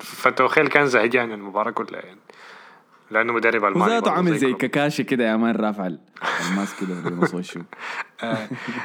فتوخيل 0.00 0.68
كان 0.68 0.86
زهجان 0.86 1.32
المباراة 1.32 1.70
كلها 1.70 2.00
يعني 2.00 2.18
لأنه 3.10 3.32
مدرب 3.32 3.64
ألماني 3.64 3.82
وذاته 3.92 4.10
عامل 4.10 4.36
زي. 4.38 4.52
كاكاشي 4.52 5.04
كده 5.04 5.24
يا 5.24 5.36
man 5.36 5.56
رافع 5.56 5.86
ال 6.50 6.56
mask 6.56 6.80
كده 6.80 7.10
بنص 7.10 7.34
وشه 7.38 7.62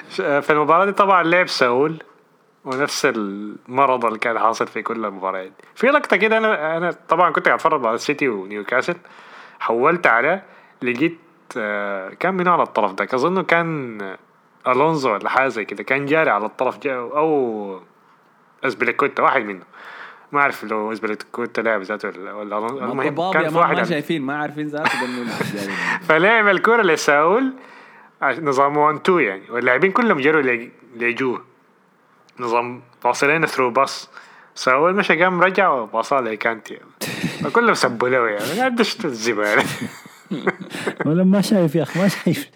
ش- 0.10 0.22
في 0.22 0.50
المباراة 0.50 0.86
دي 0.86 0.92
طبعا 0.92 1.24
لعب 1.24 1.48
ساول 1.48 2.04
ونفس 2.66 3.06
المرض 3.06 4.06
اللي 4.06 4.20
كان 4.20 4.40
حاصل 4.40 4.68
في 4.68 4.82
كل 4.82 5.06
المباريات 5.06 5.52
في 5.76 5.88
لقطة 5.88 6.18
كده 6.18 6.38
أنا 6.38 6.78
أنا 6.78 6.92
طبعا 7.10 7.32
كنت 7.32 7.46
قاعد 7.46 7.60
أتفرج 7.60 7.86
على 7.86 7.96
السيتي 7.96 8.28
ونيوكاسل 8.30 8.96
حولت 9.60 10.08
على 10.08 10.42
لقيت 10.82 11.18
آه، 11.58 12.10
كان 12.10 12.34
من 12.34 12.48
على 12.48 12.64
الطرف 12.64 12.94
ده 12.94 13.08
أظنه 13.14 13.44
كان 13.44 13.98
ألونزو 14.68 15.14
ولا 15.14 15.30
حاجة 15.30 15.48
زي 15.48 15.66
كده 15.66 15.84
كان 15.84 16.06
جاري 16.06 16.30
على 16.30 16.46
الطرف 16.46 16.80
جا 16.80 16.94
أو 16.94 17.82
أسبليكويتا 18.64 19.24
واحد 19.24 19.42
منه 19.42 19.64
ما 20.32 20.40
أعرف 20.40 20.64
لو 20.64 20.92
أسبليكويتا 20.92 21.62
لعب 21.62 21.82
ذاته 21.82 22.36
ولا 22.36 22.58
المهم 22.58 23.32
كان 23.32 23.50
في 23.50 23.58
واحد 23.58 23.76
ما 23.76 23.84
شايفين 23.84 24.22
ما 24.22 24.38
عارفين 24.38 24.68
ذاته. 24.68 24.90
فلعب 26.08 26.48
الكرة 26.48 26.82
لساول 26.82 27.54
نظام 28.24 28.78
1 28.78 29.00
2 29.00 29.20
يعني 29.20 29.44
واللاعبين 29.50 29.92
كلهم 29.92 30.20
جروا 30.20 30.70
لجوه 30.96 31.44
نظام 32.40 32.82
واصلين 33.06 33.46
through 33.46 33.70
pass. 33.70 34.10
ساول 34.56 34.96
مشى 34.96 35.24
قام 35.24 35.42
رجع 35.42 35.70
وباصها 35.70 36.22
لكانتي 36.22 36.80
فكلهم 37.44 37.74
سبوا 37.74 38.10
له 38.10 38.28
يعني 38.28 38.60
قاعد 38.60 38.82
شنو 38.82 39.12
الزبالة 39.12 39.64
ولا 41.06 41.24
ما 41.24 41.42
شايف 41.42 41.76
يا 41.76 41.84
أخي 41.84 42.00
ما 42.00 42.08
شايف. 42.08 42.50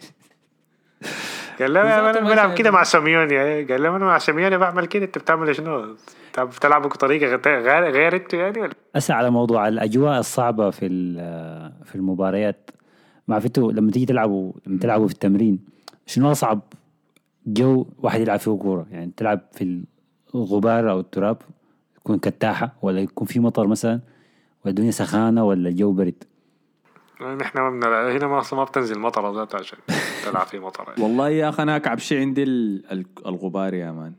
قال 1.60 1.74
له 1.74 1.82
أنا 2.10 2.20
بلعب. 2.20 2.54
كده 2.54 2.72
مع 2.72 2.84
سيميوني 2.84 3.63
قال 3.63 3.84
له 3.84 3.89
أنا 3.96 4.06
مع 4.06 4.18
سيميوني 4.18 4.58
بعمل 4.58 4.86
كده 4.86 5.06
أنت 5.06 5.18
بتعمل 5.18 5.56
شنو؟ 5.56 5.84
انت 6.28 6.39
بتلعبوا 6.39 6.89
بطريقة 6.89 7.28
غير 7.36 7.91
غير, 7.91 8.15
أنتوا 8.15 8.39
يعني 8.39 8.60
ولا؟ 8.62 8.74
هسه 8.96 9.13
على 9.13 9.30
موضوع 9.30 9.68
الأجواء 9.68 10.20
الصعبة 10.20 10.70
في 10.70 10.86
ال- 10.86 11.72
في 11.86 11.96
المباريات 11.96 12.70
ما 13.28 13.36
عرفتوا 13.36 13.72
لما 13.72 13.91
تيجي 13.91 14.06
تلعبوا 14.06 14.54
لما 14.68 14.80
تلعبوا 14.80 15.08
في 15.08 15.13
التمرين 15.13 15.60
شنو 16.06 16.32
أصعب 16.32 16.60
جو 17.48 17.86
واحد 18.00 18.22
يلعب 18.22 18.39
فيه 18.39 18.52
كورة 18.58 18.86
يعني 18.91 19.12
تلعب 19.18 19.39
في 19.52 19.84
الغبار 20.36 20.91
أو 20.91 21.00
التراب 21.00 21.38
يكون 21.98 22.18
كتاحه 22.20 22.74
ولا 22.82 23.00
يكون 23.00 23.28
في 23.28 23.39
مطر 23.39 23.68
مثلا 23.68 24.00
والدنيا 24.65 24.91
سخانة 24.91 25.46
ولا 25.46 25.70
الجو 25.70 25.91
برد 25.91 26.24
نحن 27.34 27.60
ما 27.60 27.70
بنلعب- 27.70 28.06
هنا 28.16 28.28
ما 28.28 28.44
ما 28.54 28.64
بتنزل 28.64 29.00
مطر 29.00 29.36
ذات 29.36 29.56
عشان 29.56 29.78
تلعب 30.26 30.48
في 30.48 30.60
مطر. 30.60 30.84
يعني. 30.88 31.02
والله 31.04 31.30
يا 31.30 31.50
أخي 31.50 31.64
أنا 31.64 31.76
أكعب 31.76 32.00
شيء 32.00 32.20
عندي 32.20 32.44
ال- 32.44 32.92
ال- 32.92 33.06
الغبار 33.26 33.74
يا 33.74 33.92
مان. 33.92 34.14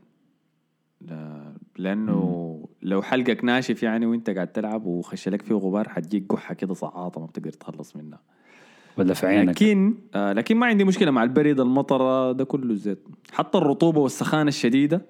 لا- 1.01 1.53
لأنه 1.77 2.43
لو 2.81 3.01
حلقك 3.01 3.43
ناشف 3.43 3.83
يعني 3.83 4.05
وأنت 4.05 4.29
قاعد 4.29 4.47
تلعب 4.47 4.85
وخش 4.85 5.29
لك 5.29 5.41
فيه 5.41 5.55
غبار 5.55 5.89
حتجيك 5.89 6.25
قحة 6.33 6.53
كده 6.53 6.73
صعاطه 6.73 7.21
ما 7.21 7.27
بتقدر 7.27 7.51
تخلص 7.51 7.95
منها. 7.95 8.19
ولا 8.97 9.13
في 9.13 9.27
عينك. 9.27 9.49
لكن 9.49 9.95
آه 10.15 10.33
لكن 10.33 10.57
ما 10.57 10.65
عندي 10.65 10.83
مشكلة 10.83 11.11
مع 11.11 11.23
البرد 11.23 11.59
المطر 11.59 12.01
آه، 12.01 12.31
ده 12.31 12.43
كله 12.45 12.73
زيت. 12.75 13.07
حتى 13.33 13.57
الرطوبة 13.57 13.99
والسخانة 14.01 14.47
الشديدة 14.47 15.05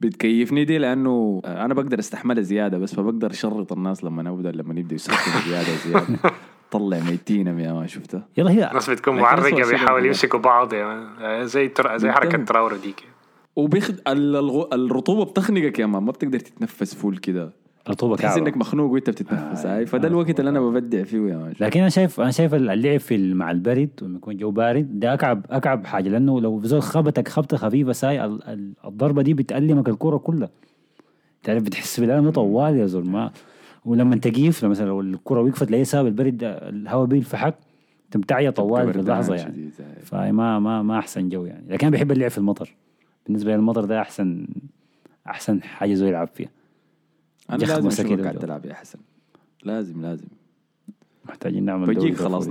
بتكيفني 0.00 0.64
دي 0.64 0.78
لأنه 0.78 1.42
آه 1.44 1.64
أنا 1.64 1.74
بقدر 1.74 1.98
أستحملها 1.98 2.42
زيادة 2.42 2.78
بس 2.78 2.94
فبقدر 2.94 3.30
أشرط 3.30 3.72
الناس 3.72 4.04
لما 4.04 4.30
أبدأ 4.30 4.52
لما 4.52 4.80
يبدأ 4.80 4.94
يسخنوا 4.94 5.44
زيادة 5.48 5.76
زياده 5.86 6.18
طلع 6.78 6.98
ميتين 7.10 7.46
يا 7.46 7.72
ما 7.72 7.86
شفتها 7.86 8.28
يلا 8.38 8.50
هي 8.50 8.68
الناس 8.68 8.90
بتكون 8.90 9.14
أسوأ 9.14 9.22
معرقة 9.26 9.50
بيحاولوا 9.56 9.82
الغبار. 9.82 10.04
يمسكوا 10.06 10.40
بعض 10.40 10.72
يعني 10.72 11.46
زي 11.46 11.68
تر... 11.68 11.96
زي 11.96 12.10
حركة 12.12 12.28
مهتم. 12.38 12.44
تراورو 12.44 12.76
ديك 12.76 13.02
وبيخد. 13.56 13.96
الرطوبة 14.72 15.24
بتخنقك 15.24 15.78
يا 15.78 15.86
مان 15.86 16.02
ما 16.02 16.12
بتقدر 16.12 16.38
تتنفس 16.38 16.94
فول 16.94 17.16
كده 17.16 17.50
رطوبه 17.88 18.16
تحس 18.16 18.36
إنك 18.36 18.56
مخنوق 18.56 18.92
وأنت 18.92 19.10
بتتنفس 19.10 19.66
آه، 19.66 19.76
هاي 19.76 19.86
فده 19.86 20.08
آه، 20.08 20.10
الوقت 20.10 20.40
اللي 20.40 20.50
أنا. 20.50 20.60
ببدع 20.60 21.04
فيه 21.04 21.16
يا 21.18 21.36
مان 21.36 21.52
لكن 21.60 21.80
أنا 21.80 21.88
شايف 21.88 22.20
أنا 22.20 22.30
شايف 22.30 22.54
اللعب 22.54 23.00
في 23.00 23.34
مع 23.34 23.50
البرد 23.50 23.90
لما 24.02 24.16
يكون 24.16 24.36
جو 24.36 24.50
بارد 24.50 25.00
ده 25.00 25.14
اكعب 25.14 25.46
أكعب 25.50 25.86
حاجة 25.86 26.08
لأنه 26.08 26.40
لو 26.40 26.60
زول 26.64 26.82
خبطك 26.82 27.28
خبطة 27.28 27.56
خفيفة 27.56 27.92
ساي 27.92 28.24
ال- 28.24 28.48
ال- 28.48 28.72
الضربة 28.84 29.22
دي 29.22 29.34
بتألمك 29.34 29.88
الكورة 29.88 30.16
كلها 30.16 30.48
تعرف 31.42 31.62
بتحس 31.62 32.00
بالألم 32.00 32.30
طوال 32.30 32.76
يا 32.76 32.86
زول 32.86 33.06
ما 33.06 33.30
ولما 33.86 34.14
لما 34.62 34.70
مثلا 34.70 34.86
لو 34.86 35.00
الكوره 35.00 35.40
وقفت 35.40 35.70
لأي 35.70 35.84
سبب 35.84 36.06
البرد 36.06 36.38
الهواء 36.42 37.06
بيلفحك 37.06 37.54
انت 38.04 38.16
بتعيا 38.16 38.50
طوال 38.50 38.92
في 38.92 38.98
اللحظة 38.98 39.34
يعني. 39.34 39.70
فما 40.02 40.58
ما 40.58 40.82
ما 40.82 40.98
أحسن 40.98 41.28
جو 41.28 41.44
يعني. 41.44 41.64
لكن 41.68 41.86
أنا 41.86 41.96
بحب 41.96 42.12
اللعب 42.12 42.30
في 42.30 42.38
المطر. 42.38 42.74
بالنسبة 43.26 43.50
لي 43.50 43.56
المطر 43.56 43.84
ده 43.84 44.00
أحسن 44.00 44.46
أحسن 45.26 45.62
حاجة 45.62 45.94
زول 45.94 46.08
يلعب 46.08 46.28
فيها. 46.34 46.48
أنا 47.50 47.56
لازم 47.58 47.86
أشوفك 47.86 48.20
قاعد. 48.20 48.38
تلعب 48.38 48.66
يا 48.66 48.74
حسن. 48.74 48.98
لازم 49.64 50.02
لازم. 50.02 50.26
محتاجين 51.28 51.64
نعمل 51.64 51.86
دوري 51.86 51.98
بجيك 51.98 52.16
خلاص 52.16 52.48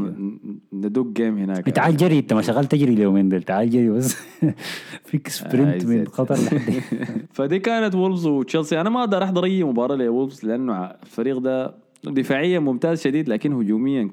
ندق 0.74 1.08
جيم 1.08 1.38
هناك. 1.38 1.66
تعال 1.70 1.98
جري 1.98 2.20
انت 2.20 2.34
ما 2.34 2.42
شغال 2.42 2.66
تجري 2.66 2.94
اليومين 2.94 3.30
دول 3.30 3.44
تعال 3.44 3.70
جري 3.70 3.90
بس. 3.90 4.16
فيك 5.10 5.28
آه، 5.28 5.32
sprint 5.32 5.86
من 5.86 5.98
زيت. 5.98 6.10
قطر 6.10 6.36
لحد. 6.36 6.82
فدي 7.36 7.60
كانت 7.60 7.96
وولفز 7.96 8.28
وتشيلسي 8.28 8.82
أنا 8.82 8.90
ما 8.90 9.00
أقدر 9.00 9.24
أحضر 9.24 9.44
أي 9.44 9.64
مباراة 9.64 9.96
لوولفز 9.96 10.46
لأنه 10.46 10.86
الفريق 10.86 11.38
ده 11.38 11.76
دفاعيا 12.04 12.60
ممتاز 12.60 13.02
شديد 13.02 13.30
لكن 13.30 13.54
هجوميا 13.54 14.10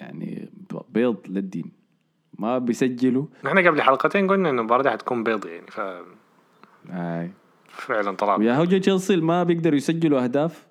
يعني 0.00 0.50
بيض 0.94 1.16
للدين. 1.28 1.72
ما 2.38 2.58
بيسجلوا. 2.58 3.24
نحن 3.44 3.58
قبل 3.68 3.82
حلقتين 3.82 4.28
قلنا 4.30 4.50
إنه 4.50 4.60
المباراة 4.60 4.82
دي 4.82 4.90
حتكون 4.90 5.22
بيض 5.24 5.46
يعني 5.46 5.66
ف 5.68 5.80
هاي 6.90 7.30
فعلا 7.68 8.16
طلع 8.16 8.36
ويا 8.36 8.54
هوجة 8.56 8.78
تشيلسي 8.78 9.16
ما 9.16 9.42
بيقدروا 9.42 9.76
يسجلوا 9.76 10.22
أهداف. 10.24 10.66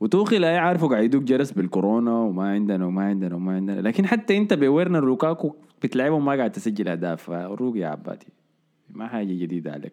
وتوخيل 0.00 0.50
يعرفوا 0.50 0.88
قاعد 0.88 1.04
يدوق 1.04 1.22
جرس 1.22 1.52
بالكورونا 1.52 2.12
وما 2.12 2.50
عندنا 2.50 2.86
وما 2.86 3.04
عندنا 3.04 3.34
وما 3.34 3.54
عندنا. 3.54 3.80
لكن 3.80 4.06
حتى 4.06 4.36
انت 4.36 4.54
بفيرنر 4.54 5.04
لوكاكو 5.04 5.54
بتلعبهم 5.82 6.24
ما 6.24 6.32
قاعد 6.32 6.52
تسجل 6.52 6.88
أهداف. 6.88 7.22
فروق 7.22 7.76
يا 7.76 7.88
عبادي. 7.88 8.26
ما 8.90 9.06
حاجة 9.08 9.26
جديدة 9.26 9.72
عليك. 9.72 9.92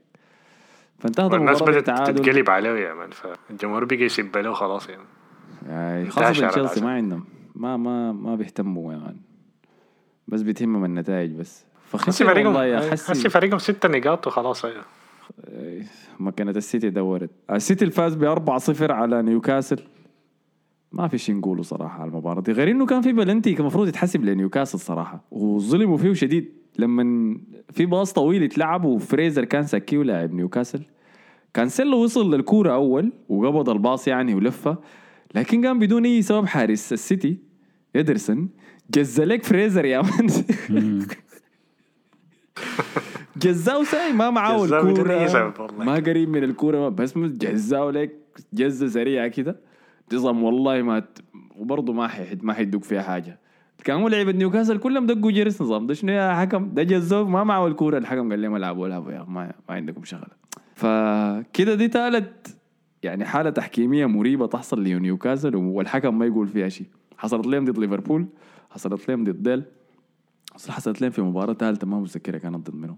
فانتهت 1.00 1.34
المباراه 1.34 1.65
بدأت 1.65 2.08
تتقلب 2.08 2.50
عليه 2.50 2.70
يا 2.70 2.93
man. 2.93 3.10
فالجمهور 3.12 3.86
بقى 3.86 3.96
يسب 3.96 4.38
له 4.38 4.54
خلاص 4.54 4.89
يعني. 4.89 5.04
يعني 5.67 6.12
شهر 6.12 6.50
تشيلسي. 6.50 6.82
ما 6.82 6.91
عندهم. 6.91 7.26
ما 7.56 7.78
ما 7.78 8.12
ما 8.12 8.36
بيهتموا 8.36 8.93
يعني 8.93 9.22
بس 10.28 10.41
بيتهمهم 10.41 10.86
النتائج 10.86 11.32
بس. 11.32 11.65
فخسر 11.86 12.26
فريقهم 12.26 12.46
والله 12.46 12.65
يا 12.65 12.91
حسي. 12.91 13.30
فريقهم 13.30 13.60
ستة 13.60 13.89
نقاط 13.89 14.28
وخلاص. 14.28 14.65
أيوه. 14.65 14.84
مكنة 16.20 16.52
السيتي 16.52 16.89
دورت. 16.89 17.30
السيتي 17.52 17.86
الفاز 17.86 18.15
ب 18.15 18.24
4-0 18.24 18.91
على 18.91 19.22
نيوكاسل. 19.22 19.80
ما 20.91 21.08
في 21.08 21.17
شيء 21.17 21.36
نقوله 21.36 21.63
صراحة 21.63 22.02
على 22.02 22.10
المباراة 22.10 22.41
دي 22.41 22.52
غير 22.52 22.71
إنه 22.71 22.86
كان 22.86 23.02
في 23.02 23.13
بلنتي 23.13 23.52
كان 23.52 23.62
المفروض 23.62 23.88
يتحسب 23.88 24.26
لنيوكاسل 24.26 24.80
صراحة 24.80 25.23
وظلموا 25.32 25.97
فيه 25.97 26.13
شديد 26.13 26.54
لما 26.80 27.38
في 27.71 27.86
باص 27.86 28.13
طويل 28.13 28.43
اتلعب 28.43 28.86
وفريزر 28.86 29.45
كان 29.45 29.63
سكيه 29.63 30.04
لاعب 30.04 30.34
نيوكاسل 30.34 30.82
كانسيلو 31.54 31.97
وصل 32.04 32.34
للكورة 32.36 32.73
أول 32.73 33.12
وقبض 33.30 33.69
الباص 33.69 34.08
يعني 34.08 34.36
ولفة 34.36 34.78
لكن 35.36 35.62
كان 35.62 35.80
بدون 35.80 36.06
أي 36.06 36.21
سبب 36.21 36.45
حارس 36.45 36.93
السيتي 36.93 37.38
ادرسن 37.95 38.47
جز 38.91 39.21
لك 39.21 39.43
فريزر 39.43 39.86
يا 39.86 40.02
man 40.02 40.28
جزاو 43.38 43.84
ساي 43.84 44.13
ما 44.13 44.30
معاه 44.30 44.65
الكورة. 44.65 45.28
ما 45.86 45.95
قريب 45.95 46.30
من 46.30 46.43
الكورة 46.43 46.89
بس 46.89 47.17
جزاو 47.17 47.89
لك 47.89 48.15
جزه 48.54 48.88
سريعه 48.88 49.28
كده. 49.28 49.60
نظام 50.13 50.43
والله 50.43 50.82
ما 50.82 51.00
ت... 51.00 51.20
وبرضه 51.58 51.93
ما 51.93 52.08
حيحد 52.08 52.43
ما 52.43 52.54
حيدوك 52.54 52.84
فيها 52.84 53.02
حاجة. 53.02 53.39
كانوا 53.84 54.10
لعيبة 54.10 54.32
نيوكاسل 54.32 54.78
كلهم 54.78 55.06
دقوا 55.06 55.32
جرس 55.32 55.62
نظام. 55.62 55.88
ده 55.88 55.93
شنو 55.93 56.12
يا 56.12 56.34
حكم؟ 56.34 56.74
ده 56.74 56.84
جزاو 56.84 57.26
ما 57.26 57.43
معه 57.43 57.67
الكورة. 57.67 57.98
الحكم 57.98 58.30
قال 58.30 58.41
لهم 58.41 58.56
العبوا 58.56 58.88
العبوا 58.88 59.12
يا 59.12 59.26
ما 59.28 59.54
ما 59.70 59.76
عندكم 59.76 60.04
شغله 60.04 60.38
فكده 60.76 61.76
دي 61.76 61.88
تالت 61.88 62.58
يعني 63.04 63.26
حالة 63.26 63.50
تحكيمية 63.50 64.06
مريبة 64.06 64.48
تحصل 64.48 64.84
لنيوكاسل 64.84 65.56
والحكم 65.56 66.20
ما 66.20 66.26
يقول 66.26 66.48
فيها 66.48 66.70
شيء. 66.70 66.88
حصلت 67.17 67.48
لهم 67.48 67.65
ضد 67.65 67.78
ليفربول 67.78 68.26
حصلت 68.70 69.10
لهم 69.10 69.24
ضد 69.24 69.43
ديل. 69.43 69.63
حصلت 70.70 71.02
لهم 71.02 71.12
في 71.12 71.22
مباراة 71.22 71.54
ثالثه 71.54 71.88
ما 71.88 72.00
متذكرها 72.00 72.39
كانت 72.39 72.70
ضد 72.70 72.76
منهم 72.76 72.98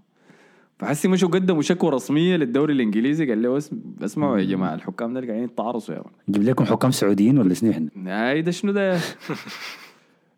فحسي 0.80 1.08
مشوا 1.08 1.28
قدموا 1.28 1.62
شكوى 1.62 1.90
رسمية 1.90 2.36
للدوري 2.36 2.72
الإنجليزي. 2.72 3.28
قال 3.28 3.42
له 3.42 3.56
اسم... 3.56 3.80
اسمعوا 4.02 4.38
يا 4.38 4.44
جماعة 4.44 4.74
الحكام 4.74 5.14
ده 5.14 5.20
قاعدين 5.20 5.44
يتعرصوا 5.44 5.94
يا 5.94 6.00
مان 6.00 6.12
نجيب 6.28 6.42
لكم 6.42 6.64
حكام 6.64 6.90
سعوديين 6.90 7.38
ولا 7.38 7.54
شنو 7.54 7.70
إحنا؟ 7.70 7.90
هاي 8.06 8.42
ده 8.42 8.50
شنو 8.50 8.72
ده؟ 8.72 8.98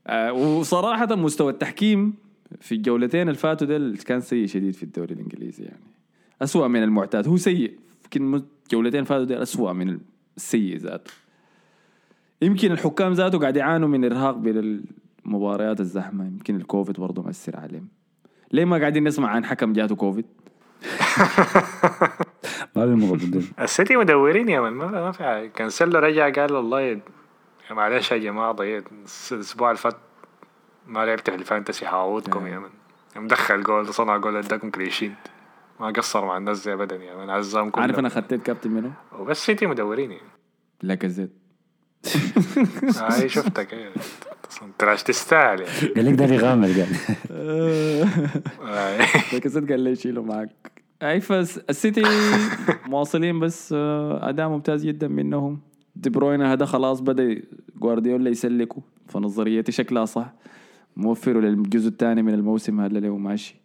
آه 0.06 0.32
وصراحة 0.32 1.14
مستوى 1.16 1.52
التحكيم 1.52 2.14
في 2.60 2.74
الجولتين 2.74 3.20
اللي 3.22 3.34
فاتوا 3.38 3.66
ده 3.66 3.96
كان 4.06 4.20
سيء 4.20 4.46
شديد 4.46 4.74
في 4.74 4.82
الدوري 4.82 5.14
الإنجليزي 5.14 5.64
يعني. 5.64 5.84
أسوأ 6.42 6.68
من 6.68 6.82
المعتاد. 6.82 7.28
هو 7.28 7.36
سيء. 7.36 7.78
يمكن 8.04 8.42
جولتين 8.70 9.04
فاتوا 9.04 9.24
ده 9.24 9.42
أسوأ 9.42 9.72
من 9.72 9.98
السيء 10.36 10.76
ذاته. 10.76 11.10
يمكن 12.42 12.72
الحكام 12.72 13.12
ذاته 13.12 13.38
قاعد 13.38 13.56
يعانوا 13.56 13.88
من 13.88 14.04
إرهاق 14.04 14.36
بين 14.36 14.82
المباريات 15.26 15.80
الزحمة. 15.80 16.26
يمكن 16.26 16.56
الكوفيد 16.56 17.00
برضه 17.00 17.22
مأثر 17.22 17.56
عليهم. 17.56 17.88
ليه 18.52 18.64
ما 18.64 18.78
قاعدين 18.78 19.04
نسمع 19.04 19.28
عن 19.28 19.44
حكم 19.44 19.72
جاته 19.72 19.96
كوفيد؟ 19.96 20.26
ما 22.76 22.84
ضدهم 22.86 23.42
السيتي 23.60 23.96
مدورين 23.96 24.48
يا 24.48 24.60
man 24.60 24.70
ما 24.70 24.86
ما 24.86 25.12
في 25.12 25.24
حاجة. 25.24 25.46
كانسيلو 25.46 25.98
رجع 25.98 26.30
قال 26.30 26.52
والله 26.52 26.80
يا 26.80 27.00
معلش 27.70 28.12
يا 28.12 28.18
جماعة 28.18 28.52
ضيعت 28.52 28.84
الأسبوع 29.32 29.70
اللي 29.70 29.78
فات 29.78 29.96
ما 30.86 31.06
لعبت 31.06 31.30
في 31.30 31.36
ال 31.36 31.42
fantasy 31.42 31.86
هعوضكم 31.86 32.46
يا 32.46 32.58
man. 32.58 32.70
مدخل 33.16 33.62
جول 33.62 33.94
صنع 33.94 34.16
جول 34.16 34.36
اداكم 34.36 34.70
clean 34.70 34.92
sheet 34.92 35.14
ما 35.80 35.86
قصر 35.90 36.24
مع 36.24 36.36
الناس 36.36 36.64
زي 36.64 36.72
ابدا 36.72 36.96
يا 36.96 37.16
man 37.16 37.30
عزام 37.30 37.70
كله. 37.70 37.82
عارف 37.82 37.98
أنا 37.98 38.08
خطيت 38.08 38.42
كابتن 38.42 38.70
منه 38.70 38.92
وبس 39.18 39.46
سيتي 39.46 39.66
مدورين 39.66 40.10
يعني. 40.12 40.28
لاكازيت. 40.82 41.30
هاي 42.96 43.28
شفتك 43.28 43.72
إيه 43.72 43.88
انت 44.62 44.84
راش 44.84 45.02
تستاهل 45.02 45.60
يعني 45.60 45.94
قال 45.96 46.04
لك 46.06 46.14
ده 46.14 46.24
يغامر 46.24 46.68
قال. 46.68 46.86
لاكازيت 49.32 49.70
قال 49.70 49.80
لي 49.80 49.90
يشيله 49.90 50.22
معك 50.22 50.72
اي 51.02 51.20
فس 51.20 51.58
السيتي 51.70 52.02
مواصلين 52.86 53.40
بس 53.40 53.72
اداء 54.20 54.48
ممتاز 54.48 54.86
جدا 54.86 55.08
منهم 55.08 55.60
دي 55.96 56.10
بروين 56.10 56.42
هذا 56.42 56.64
خلاص 56.64 57.00
بدا 57.00 57.42
جوارديولا 57.76 58.30
يسلكوا 58.30 58.82
فنظريتي 59.08 59.72
شكلها 59.72 60.04
صح 60.04 60.32
موفروا 60.96 61.42
للجزء 61.42 61.88
الثاني 61.88 62.22
من 62.22 62.34
الموسم 62.34 62.80
هذا 62.80 62.96
اللي 62.98 63.08
هو 63.08 63.16
ماشي 63.16 63.56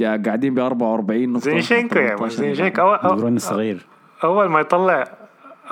قاعدين 0.00 0.54
ب 0.54 0.58
44 0.58 1.28
نقطة 1.32 1.44
زينشينكو 1.44 1.98
يا 1.98 2.10
من 2.10 2.16
18 2.16 2.36
زينشينكو 2.36 2.96
دي 3.02 3.08
بروين 3.16 3.36
الصغير 3.36 3.86
اول 4.24 4.46
ما 4.48 4.60
يطلع 4.60 5.21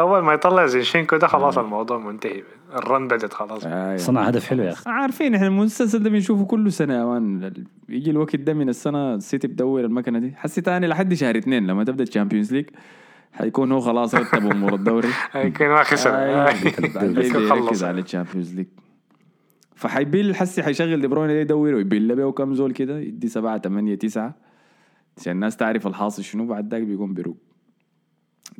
أول 0.01 0.21
ما 0.21 0.33
يطلع 0.33 0.67
زينشينكو 0.67 1.17
ده 1.17 1.27
خلاص 1.27 1.59
الموضوع 1.59 1.99
منتهي. 1.99 2.43
ال 2.75 2.83
run 2.83 3.09
بدت 3.09 3.33
خلاص. 3.33 3.63
آه، 3.67 3.97
صنع 3.97 4.23
هدف 4.23 4.47
حلو 4.47 4.63
يا 4.63 4.73
أخي. 4.73 4.91
عارفين 4.91 5.35
إحنا 5.35 5.47
المسلسل 5.47 6.03
ده 6.03 6.11
بنشوفه 6.11 6.45
كل 6.45 6.73
سنة 6.73 6.95
يا 6.95 7.05
man 7.05 7.53
يجي 7.89 8.11
الوقت 8.11 8.37
ده 8.37 8.55
من 8.55 8.69
السنة 8.69 9.15
السيتي 9.15 9.49
بدور 9.49 9.81
المكنة 9.85 10.19
دي. 10.19 10.33
حسي 10.37 10.61
تاني 10.61 10.87
لحد 10.87 11.15
شهر 11.15 11.39
اثنين 11.39 11.67
لما 11.67 11.85
تبدأ 11.85 12.03
ال 12.03 12.08
Champions 12.08 12.53
League 12.53 12.67
حيكون 13.33 13.73
هو 13.73 13.81
خلاص 13.81 14.15
رتب 14.15 14.47
أمور 14.47 14.75
الدوري. 14.75 15.09
يمكن 15.35 15.69
ما 15.69 15.83
خسر 15.83 16.11
آه، 16.15 16.51
يمكن 16.65 17.41
يركز 17.41 17.85
على 17.85 18.01
ال 18.01 18.06
Champions 18.06 18.55
League 18.55 18.67
فحيبيل 19.75 20.35
حسي 20.37 20.63
حيشغل 20.63 21.01
دي 21.01 21.07
بروين 21.09 21.31
يدور 21.31 21.75
ويبيل 21.75 22.17
به 22.17 22.33
كم 22.33 22.55
زول 22.55 22.73
كده. 22.73 22.99
يدي 22.99 23.29
سبعة 23.29 23.59
ثمانية 23.59 23.95
تسعة. 23.95 24.35
عشان 25.19 25.33
الناس 25.33 25.57
تعرف 25.57 25.87
الحاصل 25.87 26.25
شنو. 26.25 26.47
بعد 26.47 26.71
ذاك 26.75 26.83
بيقوم 26.83 27.15
بيروق. 27.15 27.37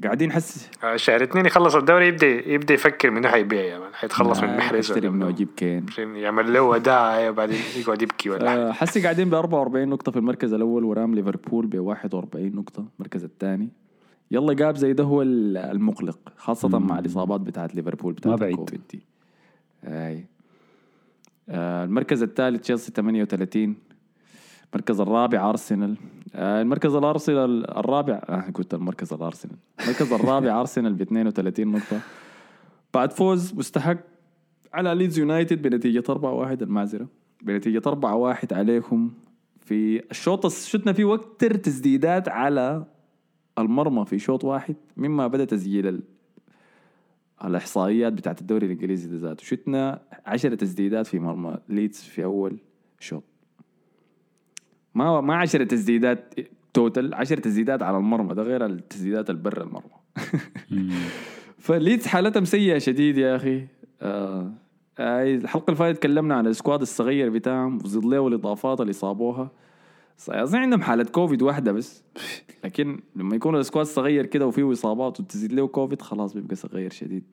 قاعدين 0.05 0.33
حس 0.33 0.71
شهر 0.97 1.23
اثنين 1.23 1.47
يخلص 1.47 1.75
الدوري 1.75 2.09
يبدا 2.09 2.27
يبدأ 2.27 2.75
يفكر 2.75 3.11
منو 3.11 3.29
حيبيع 3.29 3.61
يا 3.61 3.79
من 3.79 3.95
حيتخلص 3.95 4.43
من 4.43 4.57
محرز 4.57 4.93
منه 4.93 5.11
منو. 5.11 5.29
أجيب 5.29 5.49
كين. 5.57 5.87
يعمل 5.99 6.53
له 6.53 6.63
وداع 6.63 7.29
وبعدين 7.31 7.59
يقعد 7.77 8.03
يبكي 8.03 8.31
ولا 8.31 8.51
حاجة. 8.51 8.69
آه، 8.69 8.73
حسي 8.73 9.03
قاعدين 9.03 9.31
ب 9.31 9.35
44 9.35 9.89
نقطة 9.89 10.13
في 10.13 10.19
المركز 10.19 10.53
الأول 10.53 10.85
ورام 10.85 11.15
ليفربول 11.15 11.67
ب 11.67 11.79
41 11.79 12.55
نقطة 12.55 12.85
المركز 12.99 13.25
الثاني. 13.25 13.69
يلا 14.31 14.53
جاب 14.53 14.77
زي 14.77 14.93
ده 14.93 15.05
هو 15.05 15.23
ال- 15.23 15.57
المقلق 15.57 16.19
خاصة 16.37 16.79
مع 16.79 16.99
الإصابات 16.99 17.41
بتاعت 17.41 17.75
ليفربول 17.75 18.13
ما 18.13 18.17
بتاعت 18.19 18.39
بعيد. 18.41 18.53
الكوفيد 18.53 18.81
دي. 18.91 19.01
آه 19.85 20.21
المركز 21.85 22.23
الثالث 22.23 22.61
تشيلسي 22.61 22.93
38 22.93 23.77
المركز 24.75 25.01
الرابع 25.01 25.51
أرسنال. 25.51 25.97
آه 26.35 26.63
المركز 26.63 26.95
الأرسنال 26.95 27.71
الرابع 27.71 28.15
آه 28.29 28.51
قلت 28.55 28.75
المركز 28.75 29.13
الأرسنال. 29.13 29.57
المركز 29.81 30.13
الرابع 30.13 30.57
أرسنال 30.61 30.95
ب 30.95 31.01
32 31.01 31.69
نقطة. 31.69 32.01
بعد 32.95 33.13
فوز 33.13 33.55
مستحق 33.55 33.99
على 34.73 34.95
ليدز 34.95 35.19
يونايتد 35.19 35.63
بنتيجة 35.63 36.03
4-1 36.09 36.13
المعذرة. 36.63 37.09
بنتيجة 37.43 37.83
4-1 37.87 38.53
عليكم 38.53 39.11
في 39.61 40.11
الشوط 40.11 40.47
شفنا 40.47 40.93
فيه 40.93 41.05
وكتر 41.05 41.55
تسديدات 41.55 42.29
على 42.29 42.85
المرمى 43.59 44.05
في 44.05 44.19
شوط 44.19 44.45
واحد 44.45 44.77
مما 44.97 45.27
بدأ 45.27 45.45
تسجيل 45.45 45.87
ال... 45.87 46.03
الإحصائيات 47.45 48.13
بتاعت 48.13 48.41
الدوري 48.41 48.67
الإنجليزي 48.67 49.09
ده 49.09 49.29
ذاته. 49.29 49.45
شفنا 49.45 50.03
10 50.27 50.55
تسديدات 50.55 51.07
في 51.07 51.19
مرمى 51.19 51.59
ليدز 51.69 52.01
في 52.01 52.25
أول 52.25 52.59
شوط. 52.99 53.30
ما 54.95 55.21
ما 55.21 55.35
10 55.37 55.65
تسديدات 55.65 56.35
total 56.75 57.15
10 57.15 57.41
تسديدات 57.41 57.83
على 57.83 57.97
المرمى 57.97 58.35
ده 58.35 58.43
غير 58.43 58.67
التسديدات 58.67 59.31
اللي 59.31 59.43
برا 59.43 59.63
المرمى 59.63 59.91
فليدز 61.59 62.07
حالتهم 62.07 62.45
سيئة 62.45 62.79
شديد 62.79 63.19
يا 63.19 63.37
أخي. 63.37 63.67
آه 64.03 64.53
آه 64.99 65.35
الحلقة 65.35 65.65
اللي 65.65 65.77
فاتت 65.77 65.99
تكلمنا 65.99 66.35
عن 66.35 66.47
ال 66.47 66.53
squad 66.53 66.81
الصغير 66.81 67.31
بتاعهم 67.31 67.79
وزيد 67.85 68.05
له 68.05 68.29
الإضافات 68.29 68.81
اللي 68.81 68.93
صابوها. 68.93 69.51
أظن 70.29 70.59
عندهم 70.59 70.83
حالة 70.83 71.05
كوفيد 71.05 71.43
واحدة 71.43 71.73
بس. 71.73 72.03
لكن 72.65 73.01
لما 73.17 73.37
يكون 73.37 73.57
ال 73.57 73.62
squad 73.62 73.87
صغير 73.87 74.27
كده 74.27 74.47
وفيه 74.47 74.73
إصابات 74.73 75.21
وتزيد 75.21 75.53
له 75.53 75.67
كوفيد 75.67 76.03
خلاص 76.03 76.35
بيبقى 76.35 76.57
صغير 76.57 76.91
شديد. 76.91 77.25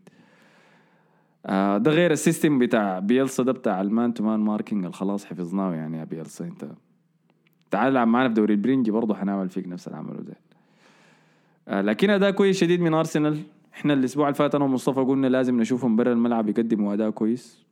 آه 1.45 1.77
ده 1.77 1.91
غير 1.91 2.11
ال 2.11 2.18
system 2.18 2.59
بتاع 2.59 2.99
بيلسا 2.99 3.43
ده 3.43 3.51
بتاع 3.51 3.81
ال 3.81 3.89
man 3.89 4.13
to 4.13 4.23
man 4.23 4.39
marking 4.39 4.83
اللي 4.83 4.93
خلاص 4.95 5.25
حفظناه 5.25 5.73
يعني 5.73 5.97
يا 5.97 6.03
بيلسا 6.03 6.45
أنت 6.45 6.65
تعال 7.71 7.91
العب 7.91 8.07
معنا 8.07 8.27
في 8.27 8.33
دوري 8.33 8.53
البرنجي 8.53 8.91
برضه 8.91 9.15
حنعمل 9.15 9.49
فيك 9.49 9.67
نفس 9.67 9.87
اللي 9.87 9.97
عمله 9.97 10.21
ده 10.21 10.33
آه 11.67 11.81
لكن 11.81 12.09
أداء 12.09 12.31
كويس 12.31 12.59
شديد 12.59 12.81
من 12.81 12.93
أرسنال. 12.93 13.37
إحنا 13.73 13.93
الأسبوع 13.93 14.27
اللي 14.27 14.35
فات 14.35 14.55
أنا 14.55 14.65
ومصطفى 14.65 14.99
قلنا 14.99 15.27
لازم 15.27 15.59
نشوفهم 15.61 15.95
برا 15.95 16.13
الملعب 16.13 16.49
يقدموا 16.49 16.93
أداء 16.93 17.09
كويس. 17.09 17.65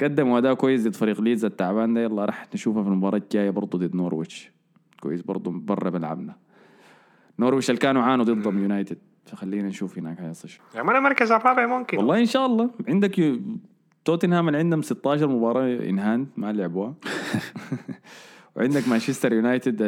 قدموا 0.00 0.38
أداء 0.38 0.54
كويس 0.54 0.88
ضد 0.88 0.94
فريق 0.94 1.20
ليدز 1.20 1.44
التعبان 1.44 1.94
ده. 1.94 2.00
يلا 2.00 2.24
راح 2.24 2.46
نشوفها 2.54 2.82
في 2.82 2.88
المباراة 2.88 3.18
الجاية 3.18 3.50
برضه 3.50 3.78
ضد 3.78 3.94
نورويتش. 3.94 4.50
كويس 5.00 5.22
برضه 5.22 5.50
برا 5.50 5.90
ملعبنا. 5.90 6.36
نورويتش 7.38 7.70
اللي 7.70 7.80
كانوا 7.80 8.02
عانوا 8.02 8.24
ضدهم 8.24 8.62
يونايتد. 8.62 8.98
فخلينا 9.26 9.68
نشوف 9.68 9.98
هناك 9.98 10.20
هيصير 10.20 10.50
شو. 10.50 10.60
يعمل 10.74 10.96
المركز 10.96 11.32
الرابع 11.32 11.66
ممكن. 11.66 11.98
والله 11.98 12.20
إن 12.20 12.26
شاء 12.26 12.46
الله. 12.46 12.70
عندك 12.88 13.18
يو... 13.18 13.40
توتنهام 14.04 14.48
اللي 14.48 14.58
عندهم 14.58 14.82
16 14.82 15.28
مباراة 15.28 15.88
in 15.88 15.98
hand 15.98 16.28
ما 16.36 16.52
لعبوها. 16.52 16.94
وعندك 18.56 18.88
مانشستر 18.88 19.32
يونايتد 19.32 19.82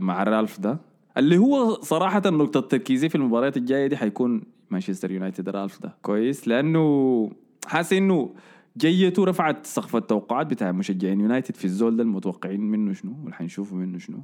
مع 0.00 0.22
رالف 0.22 0.60
ده. 0.60 0.78
اللي 1.16 1.38
هو 1.38 1.80
صراحة 1.80 2.22
نقطة 2.26 2.60
تركيزي 2.60 3.08
في 3.08 3.14
المباريات 3.14 3.56
الجاية 3.56 3.86
دي 3.86 3.96
حيكون 3.96 4.42
مانشستر 4.70 5.10
يونايتد 5.10 5.48
رالف 5.48 5.82
ده. 5.82 5.96
كويس؟ 6.02 6.48
لأنه 6.48 7.30
حاسس 7.66 7.92
إنه 7.92 8.34
جيته 8.78 9.24
رفعت 9.24 9.66
سقف 9.66 9.96
التوقعات 9.96 10.46
بتاع 10.46 10.72
مشجعين 10.72 11.20
يونايتد 11.20 11.56
في 11.56 11.64
الزول 11.64 11.96
ده 11.96 12.02
المتوقعين 12.02 12.60
منه 12.60 12.92
شنو 12.92 13.12
واللي 13.20 13.34
حنشوفه 13.34 13.76
منه 13.76 13.98
شنو. 13.98 14.18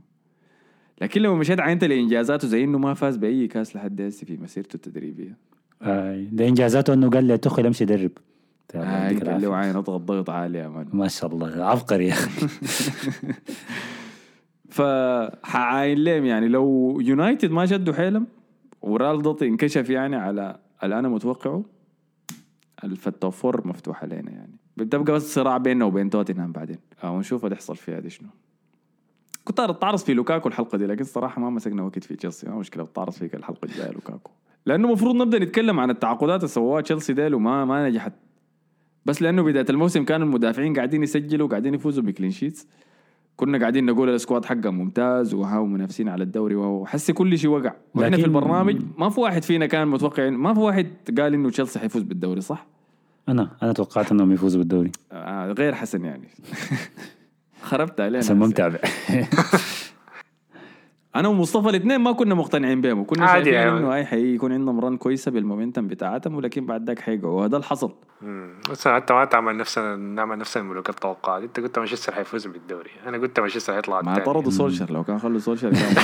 لكن 1.01 1.23
لو 1.23 1.37
مشيت 1.37 1.61
عينت 1.61 1.85
لإنجازاته 1.85 2.49
زي 2.49 2.64
إنه 2.64 2.79
ما 2.79 2.94
فاز 2.94 3.16
بأي 3.16 3.47
كاس 3.47 3.77
لحد 3.77 4.01
هسه 4.01 4.27
في 4.27 4.37
مسيرته 4.37 4.77
التدريبية. 4.77 5.37
آه، 5.83 6.27
ده 6.33 6.49
إنجازاته 6.49 6.92
إنه 6.94 7.11
قال 7.11 7.25
لي 7.25 7.38
تخل 7.38 7.66
امشي 7.66 7.85
درب 7.85 8.11
هاي 8.74 8.83
يعطيك 8.83 9.18
قال 9.18 9.29
العافية. 9.29 9.46
له 9.46 9.57
عين 9.57 9.77
اضغط 9.77 10.00
ضغط 10.00 10.31
عالي 10.31 10.59
يا 10.59 10.68
مان 10.68 10.88
ما 10.92 11.09
شاء 11.09 11.31
الله 11.33 11.64
عبقري 11.64 12.07
يا 12.07 12.12
أخي. 12.12 12.46
فحعاين 14.70 15.98
لهم 16.05 16.24
يعني 16.24 16.48
لو 16.48 16.98
يونايتد 17.00 17.50
ما 17.50 17.66
شدوا 17.66 17.94
حيلهم 17.94 18.27
ورال 18.83 19.22
ضغط 19.22 19.42
انكشف 19.42 19.90
يعني 19.90 20.16
على 20.16 20.57
اللي 20.83 20.98
أنا 20.98 21.09
متوقعه 21.09 21.62
الفتو 22.85 23.31
فور 23.31 23.66
مفتوحه 23.68 24.07
لنا 24.07 24.31
يعني. 24.31 24.57
بتبقى 24.77 25.12
بس 25.14 25.35
صراع 25.35 25.57
بيننا 25.57 25.85
وبين 25.85 26.11
توتنهام 26.11 26.53
بعدين. 26.53 26.79
آه 27.05 27.11
ونشوف 27.12 27.44
اللي 27.44 27.55
يحصل 27.55 27.77
فيها 27.77 28.00
دي 28.00 28.11
شنو. 28.11 28.29
كنت 29.44 29.61
اتعرض 29.61 29.98
في 29.98 30.14
لوكاكو 30.14 30.48
الحلقة 30.48 30.79
دي 30.79 30.87
لكن 30.87 31.05
صراحة 31.05 31.40
ما 31.40 31.50
مسكنا 31.50 31.83
وقت 31.83 32.05
في 32.05 32.16
تشيلسي 32.16 32.48
ما 32.50 32.57
مشكلة 32.57 32.85
بتعرض 32.85 33.12
فيك 33.12 33.35
الحلقة 33.35 33.64
الجاية 33.66 33.90
لوكاكو. 33.90 34.31
لأنه 34.66 34.88
المفروض 34.88 35.14
نبدأ 35.14 35.38
نتكلم 35.38 35.81
عن 35.81 35.90
التعاقدات 35.90 36.37
اللي 36.40 36.48
سووها 36.48 36.81
تشيلسي 36.81 37.12
ديل 37.12 37.35
وما 37.35 37.64
ما 37.64 37.88
نجحت. 37.88 38.12
بس 39.07 39.23
لأنه 39.23 39.43
بداية 39.43 39.67
الموسم 39.71 40.05
كان 40.05 40.23
المدافعين 40.23 40.75
قاعدين 40.75 41.03
يسجلوا 41.03 41.47
وقاعدين 41.47 41.75
يفوزوا 41.75 42.03
ب 42.03 42.07
clean 42.07 42.31
sheets 42.31 42.66
كنا 43.37 43.59
قاعدين 43.59 43.87
نقول 43.87 44.09
ال 44.09 44.14
squad 44.14 44.44
حقهم 44.45 44.79
ممتاز 44.79 45.35
وهاو 45.35 45.67
منافسين 45.67 46.09
على 46.09 46.25
الدوري 46.25 46.55
وهو 46.55 46.87
حسي 46.87 47.12
كل 47.12 47.38
شيء 47.38 47.51
وقع 47.51 47.73
وإحنا 47.95 48.17
في 48.17 48.25
البرنامج 48.25 48.83
ما 48.99 49.11
في 49.11 49.21
واحد 49.21 49.43
فينا 49.43 49.67
كان 49.67 49.88
متوقع 49.88 50.31
ما 50.31 50.55
في 50.55 50.61
واحد 50.61 50.87
قال 51.19 51.35
إنه 51.35 51.51
تشيلسي 51.51 51.79
حيفوز 51.79 52.03
بالدوري 52.03 52.40
صح؟ 52.40 52.67
أنا 53.29 53.51
أنا 53.62 53.73
توقعت 53.73 54.12
إنهم 54.12 54.33
يفوزوا 54.33 54.59
بالدوري. 54.59 54.93
آه 55.12 55.53
غير 55.53 55.75
حسن 55.75 56.05
يعني. 56.05 56.29
خربت 57.62 58.01
علينا 58.01 58.19
ما 58.19 58.25
حسن. 58.25 58.37
متابع. 58.37 58.79
أنا 61.16 61.29
ومصطفى 61.29 61.68
الاثنين 61.68 61.96
ما 62.00 62.12
كنا 62.12 62.35
مقتنعين 62.35 62.81
بهم 62.81 62.98
وكنا 62.98 63.24
عادي 63.27 63.44
شايفين 63.44 63.55
يعني. 63.55 63.79
إنه 63.79 63.94
أي 63.94 64.05
حيكون 64.05 64.53
عندهم 64.53 64.81
رن 64.81 64.96
كويسة 64.96 65.31
بالمومنتم 65.31 65.87
بتاعتهم 65.87 66.35
ولكن 66.35 66.66
بعد 66.66 66.87
ذاك 66.87 66.98
حيقعوا 66.98 67.40
وهذا 67.40 67.57
اللي 67.57 67.66
حصل. 67.66 67.92
بس 68.70 68.88
حتى 68.88 69.14
ما 69.14 69.24
تعمل 69.24 69.57
نفسنا 69.57 69.96
نعمل 69.96 70.38
نفسنا 70.38 70.62
ملوك 70.62 70.88
التوقعات 70.90 71.42
أنت 71.42 71.61
قلت 71.61 71.79
مانشستر 71.79 72.12
حيفوز 72.14 72.46
بالدوري 72.46 72.90
أنا 73.07 73.18
قلت 73.18 73.40
مانشستر 73.40 73.74
حيطلع 73.74 74.03
ما. 74.03 74.18
طردوا 74.18 74.50
سولشر 74.50 74.90
لو 74.90 75.05
كان 75.05 75.18
خلوا 75.18 75.38
سولشر 75.38 75.70
كان 75.72 75.94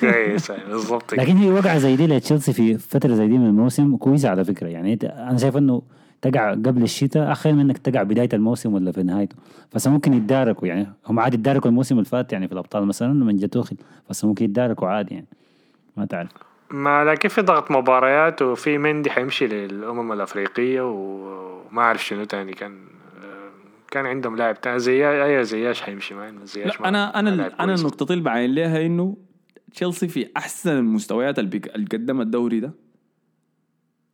كويس 0.00 0.50
يعني 0.50 0.64
بالضبط 0.72 1.14
كده. 1.14 1.22
لكن 1.22 1.36
هي 1.36 1.50
وقعة 1.50 1.78
زي 1.78 1.96
دي 1.96 2.06
لتشيلسي 2.06 2.52
في 2.52 2.78
فترة 2.78 3.14
زي 3.14 3.26
دي 3.28 3.38
من 3.38 3.46
الموسم 3.46 3.96
كويسة 3.96 4.28
على 4.28 4.44
فكرة 4.44 4.66
يعني 4.68 4.98
أنا 5.04 5.38
شايف 5.38 5.56
إنه 5.56 5.82
تقع 6.22 6.50
قبل 6.52 6.82
الشتاء 6.82 7.32
اخير 7.32 7.52
من 7.52 7.60
إنك 7.60 7.78
تقع 7.78 8.02
بداية 8.02 8.28
الموسم 8.32 8.74
ولا 8.74 8.92
في 8.92 9.02
نهايته. 9.02 9.36
بس 9.74 9.86
ممكن 9.86 10.14
يتداركوا 10.14 10.68
يعني 10.68 10.86
هم 11.06 11.20
عادي 11.20 11.34
يتداركوا 11.36 11.70
الموسم 11.70 11.94
اللي 11.98 12.08
فات 12.08 12.32
يعني 12.32 12.46
في 12.46 12.52
الأبطال 12.52 12.84
مثلا 12.86 13.12
من 13.12 13.36
جا 13.36 13.46
توخل 13.46 13.76
بس 14.10 14.24
ممكن 14.24 14.44
يتداركوا 14.44 14.88
عادي 14.88 15.14
يعني. 15.14 15.26
ما 15.96 16.04
تعرف. 16.04 16.30
ما 16.70 17.04
لكن 17.04 17.28
في 17.28 17.40
ضغط 17.42 17.70
مباريات؟ 17.70 18.42
وفي 18.42 18.78
مندي 18.78 19.10
حيمشي 19.10 19.46
للأمم 19.46 20.12
الأفريقية 20.12 20.80
وما 20.90 21.82
أعرف 21.82 22.04
شنو 22.04 22.24
تاني 22.24 22.52
كان 22.52 22.78
كان 23.90 24.06
عندهم 24.06 24.36
لاعب 24.36 24.60
تاني. 24.60 24.78
زي 24.78 25.08
أيوه 25.08 25.42
زياش 25.42 25.82
حيمشي؟ 25.82 26.14
ما 26.14 26.44
زياش 26.44 26.74
لا 26.74 26.80
ما- 26.82 26.88
أنا 26.88 27.18
أنا 27.18 27.50
أنا. 27.64 27.74
النقطه 27.74 28.12
اللي 28.12 28.24
بعين 28.24 28.54
لها 28.54 28.86
إنه 28.86 29.16
تشيلسي 29.74 30.08
في 30.08 30.28
أحسن 30.36 30.70
المستويات 30.78 31.38
اللي 31.38 31.58
قدمها 31.92 32.22
الدوري 32.22 32.60
ده 32.60 32.72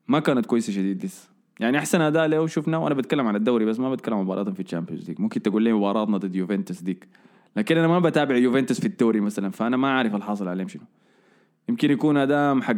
ما 0.09 0.21
كانت 0.21 0.47
كويسة 0.47 0.73
شديد 0.73 1.05
لسه. 1.05 1.29
يعني 1.61 1.79
أحسن 1.79 2.01
اداء 2.01 2.27
له 2.27 2.47
شفناه 2.47 2.79
وأنا 2.79 2.95
بتكلم 2.95 3.27
عن 3.27 3.37
الدوري 3.37 3.65
بس 3.65 3.81
ما 3.81 3.91
بتكلم 3.91 4.15
عن 4.15 4.25
مباراتهم 4.25 4.55
في 4.55 4.61
ال 4.61 4.65
Champions 4.65 5.09
League 5.09 5.21
ممكن 5.21 5.43
تقول 5.43 5.63
لي 5.63 5.73
مباراتنا 5.73 6.17
ضد 6.17 6.37
يوفنتوس 6.37 6.81
ديك. 6.81 7.09
لكن 7.57 7.77
أنا 7.77 7.89
ما 7.89 7.99
بتابع 7.99 8.37
يوفنتوس 8.37 8.81
في 8.81 8.87
الدوري 8.87 9.21
مثلا 9.21 9.51
فأنا 9.51 9.77
ما 9.77 9.91
عارف 9.91 10.15
الحاصل 10.15 10.49
عليهم 10.49 10.69
شنو. 10.69 10.83
يمكن 11.69 11.91
يكون 11.91 12.17
اداء 12.17 12.61
حق 12.61 12.77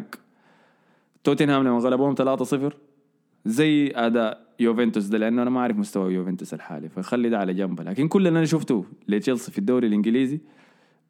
توتنهام 1.25 1.62
لما 1.62 1.79
غلبوهم 1.79 2.14
3-0 2.14 2.73
زي 3.45 3.93
أداء 3.95 4.49
يوفنتوس 4.61 5.05
ده 5.05 5.19
لأنه 5.19 5.43
أنا 5.43 5.51
ما 5.51 5.61
أعرف 5.61 5.77
مستوى 5.77 6.14
يوفنتوس 6.14 6.55
الحالي 6.55 6.88
فخلي 6.88 7.29
ده 7.29 7.38
على 7.38 7.55
جنب. 7.55 7.81
لكن 7.81 8.09
كل 8.09 8.27
اللي 8.27 8.38
أنا 8.38 8.47
شفته 8.47 8.85
لتشيلسي 9.09 9.53
في 9.53 9.59
الدوري 9.59 9.87
الإنجليزي 9.87 10.41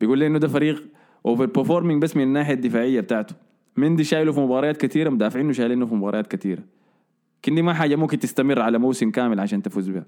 بيقول 0.00 0.18
لي 0.18 0.26
إنه 0.26 0.38
ده 0.38 0.48
فريق 0.48 0.88
overperforming 1.26 2.02
بس 2.02 2.16
من 2.16 2.22
الناحية 2.22 2.54
الدفاعية 2.54 3.00
بتاعته. 3.00 3.34
مندي 3.76 4.04
شايله 4.04 4.32
في 4.32 4.40
مباريات 4.40 4.76
كثيرة 4.76 5.10
مدافعينه 5.10 5.52
شايلينه 5.52 5.86
في 5.86 5.94
مباريات 5.94 6.26
كثيرة. 6.26 6.62
لكن 7.44 7.55
دي 7.55 7.62
ما 7.62 7.74
حاجة 7.74 7.96
ممكن 7.96 8.18
تستمر 8.18 8.60
على 8.60 8.78
موسم 8.78 9.10
كامل 9.10 9.40
عشان 9.40 9.62
تفوز 9.62 9.88
بها. 9.88 10.06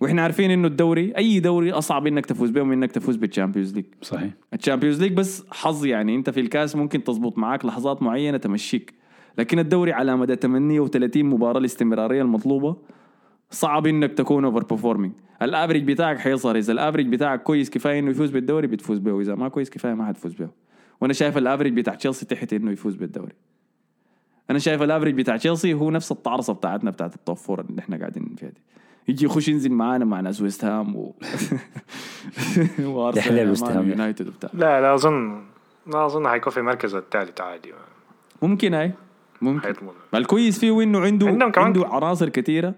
وإحنا 0.00 0.22
عارفين 0.22 0.50
إنه 0.50 0.68
الدوري 0.68 1.12
أي 1.16 1.40
دوري 1.40 1.72
أصعب 1.72 2.06
إنك 2.06 2.26
تفوز 2.26 2.50
به 2.50 2.62
من 2.62 2.72
إنك 2.72 2.92
تفوز 2.92 3.16
بال 3.16 3.26
Champions 3.26 3.74
League 3.74 3.84
صحيح. 4.02 4.30
ال 4.54 4.59
Champions 4.59 5.02
League 5.02 5.12
بس 5.12 5.44
حظ 5.50 5.86
يعني 5.86 6.16
أنت 6.16 6.30
في 6.30 6.40
الكاس 6.40 6.76
ممكن 6.76 7.04
تزبط 7.04 7.38
معاك 7.38 7.64
لحظات 7.64 8.02
معينة 8.02 8.38
تمشيك. 8.38 8.94
لكن 9.38 9.58
الدوري 9.58 9.92
على 9.92 10.16
مدى 10.16 10.36
38 10.36 11.24
مباراة 11.24 11.58
الاستمرارية 11.58 12.22
المطلوبة 12.22 12.76
صعب 13.50 13.86
إنك 13.86 14.12
تكون 14.12 14.44
overperforming 14.44 15.12
ال 15.42 15.47
average 15.47 15.84
بتاعك 15.84 16.18
حيظهر 16.18 16.56
إذا 16.56 16.72
ال 16.72 16.76
average 16.76 17.08
بتاعك 17.08 17.42
كويس 17.42 17.70
كفاية 17.70 17.98
إنه 17.98 18.10
يفوز 18.10 18.30
بالدوري 18.30 18.66
بتفوز 18.66 18.98
به 18.98 19.12
وإذا 19.12 19.34
ما 19.34 19.48
كويس 19.48 19.70
كفاية 19.70 19.94
ما 19.94 20.06
حتفوز 20.06 20.34
به 20.34 20.48
وأنا 21.00 21.12
شايف 21.12 21.38
ال 21.38 21.42
average 21.42 21.72
بتاع 21.72 21.94
تشيلسي 21.94 22.26
تحت 22.26 22.52
إنه 22.52 22.70
يفوز 22.70 22.96
بالدوري. 22.96 23.32
أنا 24.50 24.58
شايف 24.58 24.82
ال 24.82 24.86
average 24.86 25.14
بتاع 25.14 25.36
تشيلسي 25.36 25.74
هو 25.74 25.90
نفس 25.90 26.12
الطعرصه 26.12 26.52
بتاعتنا 26.52 26.90
بتاعت 26.90 27.14
ال 27.14 27.19
top 27.19 27.36
four 27.36 27.60
اللي 27.60 27.78
إحنا 27.80 27.96
قاعدين 27.98 28.34
فيها 28.38 28.48
دي. 28.48 28.60
يجي 29.08 29.24
يخش 29.24 29.48
ينزل 29.48 29.72
معانا 29.72 30.04
مع 30.04 30.20
ناس 30.20 30.40
ويست 30.40 30.64
هام 30.64 30.96
و 30.96 31.14
وارسنال. 32.78 33.88
يونايتد 33.88 34.28
وبتاع. 34.28 34.50
لا 34.54 34.80
لا 34.80 34.94
اظن 34.94 35.42
لا 35.86 36.06
أظن 36.06 36.28
حيكون 36.28 36.52
في 36.52 36.60
المركز 36.60 36.94
الثالث 36.94 37.40
عادي. 37.40 37.72
ممكن 38.42 38.74
اي 38.74 38.92
ممكن. 39.42 39.60
حيضمن. 39.66 39.90
الكويس 40.14 40.58
فيه 40.58 40.82
انه 40.82 41.00
عنده 41.00 41.26
عندهم 41.26 41.50
كمان- 41.50 41.66
عنده 41.66 41.86
عناصر 41.86 42.28
كثيرة 42.28 42.74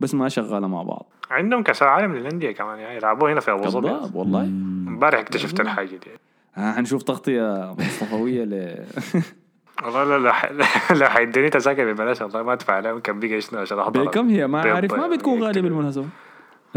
بس 0.00 0.14
ما 0.14 0.28
شغالة 0.28 0.66
مع 0.66 0.82
بعض. 0.82 1.06
عندهم 1.30 1.62
كأس 1.62 1.82
العالم 1.82 2.14
للأندية 2.14 2.50
كمان 2.52 2.78
يعني 2.78 2.96
يلعبوه 2.96 3.32
هنا 3.32 3.40
في 3.40 3.50
أبو 3.52 3.68
ظبي. 3.68 3.96
والله. 4.14 4.42
امبارح 4.44 5.18
اكتشفت 5.20 5.60
الحاجة 5.60 5.88
دي. 5.88 6.10
آه 6.56 6.72
حنشوف 6.72 7.02
تغطية 7.02 7.74
مصطفوية 7.78 8.44
ل 8.44 8.84
والله 9.84 10.04
لا 10.04 10.18
لا 10.18 10.32
ح- 10.32 10.92
لو 10.92 11.06
حيدوني 11.06 11.50
تذاكر 11.50 11.92
ببلاش 11.92 12.20
والله 12.20 12.42
ما 12.42 12.52
أدفع 12.52 12.74
عليهم 12.74 12.98
كم 13.00 13.20
بقى 13.20 13.40
شنو 13.40 13.60
عشان 13.60 13.78
احضر 13.78 14.04
بكم 14.04 14.28
هي؟ 14.28 14.46
ما 14.46 14.60
عارف 14.60 14.92
ما 14.94 15.08
بتكون 15.08 15.42
غالية. 15.42 15.60
بالمناسبة. 15.60 16.06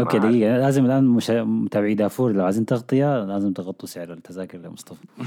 أوكي 0.00 0.18
ما 0.18 0.26
دقيقة 0.28 0.56
لازم 0.58 0.84
الآن 0.84 1.04
مش... 1.04 1.30
متابعي 1.30 1.94
دافور 1.94 2.32
لو 2.32 2.44
عايزين 2.44 2.66
تغطية 2.66 3.24
لازم 3.24 3.52
تغطوا 3.52 3.88
سعر 3.88 4.12
التذاكر 4.12 4.58
لمصطفى. 4.58 5.00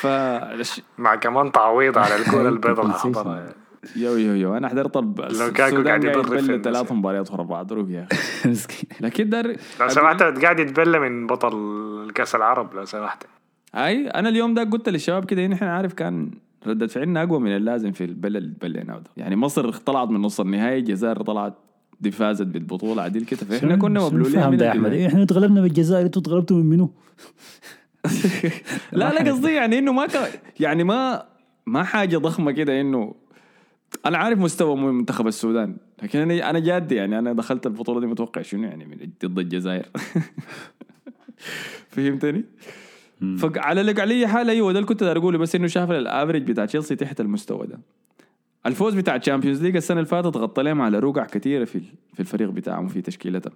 ف 0.00 0.06
مع 0.98 1.14
كمان 1.14 1.52
تعويض 1.52 1.98
على 1.98 2.16
الكورة 2.16 2.48
البيضاء 2.54 2.84
اللي. 2.86 2.94
حضرها 2.98 3.52
يو 3.96 4.16
يو 4.16 4.34
يو. 4.34 4.56
أنا 4.56 4.68
حضرت 4.68 4.96
لو 4.96 5.52
كاكو 5.54 5.82
قاعد 5.84 6.04
يضرب 6.04 6.60
ثلاث. 6.62 6.92
مباريات 6.92 7.30
ورا 7.30 7.42
بعض 7.42 7.72
روح 7.72 7.88
يا 7.88 8.06
أخي. 8.12 8.48
مسكين. 8.50 8.88
لكن 9.00 9.28
دار 9.28 9.56
لو 9.80 9.88
سمحت 9.88 10.22
قاعد 10.22 10.60
يتبلى 10.60 10.98
من 10.98 11.26
بطل 11.26 12.10
كأس 12.14 12.34
العرب 12.34 12.74
لو 12.74 12.84
سمحت. 12.84 13.24
أي 13.74 14.08
أنا 14.08 14.28
اليوم 14.28 14.54
ده 14.54 14.64
قلت 14.64 14.88
للشباب 14.88 15.24
كده 15.24 15.46
نحن 15.46 15.64
عارف 15.64 15.92
كان 15.92 16.30
ردة 16.66 16.86
فعلنا 16.86 17.22
أقوى 17.22 17.40
من 17.40 17.56
اللازم 17.56 17.92
في 17.92 18.04
البلد 18.04 18.36
اللي 18.36 18.54
بليناه 18.62 18.98
ده 18.98 19.10
يعني 19.16 19.36
مصر 19.36 19.72
طلعت 19.72 20.08
من 20.08 20.20
نص 20.20 20.40
النهائي 20.40 20.78
الجزائر 20.78 21.22
طلعت 21.22 21.54
دي 22.00 22.10
فازت 22.10 22.46
بالبطولة 22.46 23.02
عديل 23.02 23.24
كده. 23.24 23.40
فإحنا 23.40 23.76
كنا 23.76 24.00
مبلولين 24.00 24.50
من 24.50 24.62
أحمد؟ 24.62 24.92
إحنا 24.92 25.24
تغلبنا 25.24 25.60
بالجزائر 25.60 26.06
أنتوا 26.06 26.22
تغلبتوا 26.22 26.56
من 26.56 26.66
منو؟ 26.66 26.90
لا 28.92 29.12
لا 29.12 29.30
قصدي 29.30 29.52
يعني 29.52 29.78
إنه 29.78 29.92
ما 29.92 30.06
كان 30.06 30.28
يعني 30.60 30.84
ما 30.84 31.26
ما 31.66 31.82
حاجة 31.82 32.16
ضخمة 32.16 32.52
كده 32.52 32.80
إنه 32.80 33.14
أنا 34.06 34.18
عارف 34.18 34.38
مستوى 34.38 34.76
منتخب 34.76 35.26
السودان 35.26 35.76
لكن 36.02 36.18
أنا 36.18 36.50
أنا 36.50 36.58
جاد 36.58 36.92
يعني 36.92 37.18
أنا 37.18 37.32
دخلت 37.32 37.66
البطولة 37.66 38.00
دي 38.00 38.06
متوقع 38.06 38.42
شنو 38.42 38.62
يعني 38.62 38.84
من 38.84 38.96
ضد 39.24 39.38
الجزائر. 39.38 39.88
فهمتني؟ 41.90 42.44
فعلى 43.38 44.02
اي 44.02 44.26
حال 44.26 44.50
أيوه 44.50 44.72
ده 44.72 44.78
اللي 44.78 44.88
كنت 44.88 45.02
أقوله 45.02 45.38
بس 45.38 45.54
إنه 45.54 45.66
شاف 45.66 45.90
الـ 45.90 45.96
average 45.96 46.42
بتاع 46.42 46.64
تشيلسي 46.64 46.96
تحت 46.96 47.20
المستوى 47.20 47.66
ده. 47.66 47.78
الفوز 48.66 48.94
بتاع 48.94 49.16
ال 49.16 49.21
Champions 49.21 49.62
League 49.62 49.76
السنة 49.76 49.96
اللي 49.98 50.08
فاتت 50.08 50.36
غطى 50.36 50.62
لهم 50.62 50.82
على 50.82 50.98
رقع 50.98 51.24
كثيرة 51.24 51.64
في 51.64 51.80
في 52.14 52.20
الفريق 52.20 52.50
بتاعهم 52.50 52.88
في 52.88 53.00
تشكيلتهم. 53.02 53.52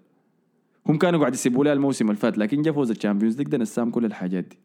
هم 0.87 0.99
كانوا 0.99 1.21
قاعد 1.21 1.35
يسيبوا 1.35 1.65
لها 1.65 1.73
الموسم 1.73 2.07
اللي 2.07 2.21
فات 2.21 2.39
لكن 2.39 2.63
جا 2.63 2.73
فوز 2.73 2.91
ال 2.91 2.96
Champions 2.96 3.39
League 3.39 3.47
ده 3.49 3.59
نسام 3.59 3.91
كل 3.91 4.05
الحاجات 4.05 4.45
دي. 4.45 4.59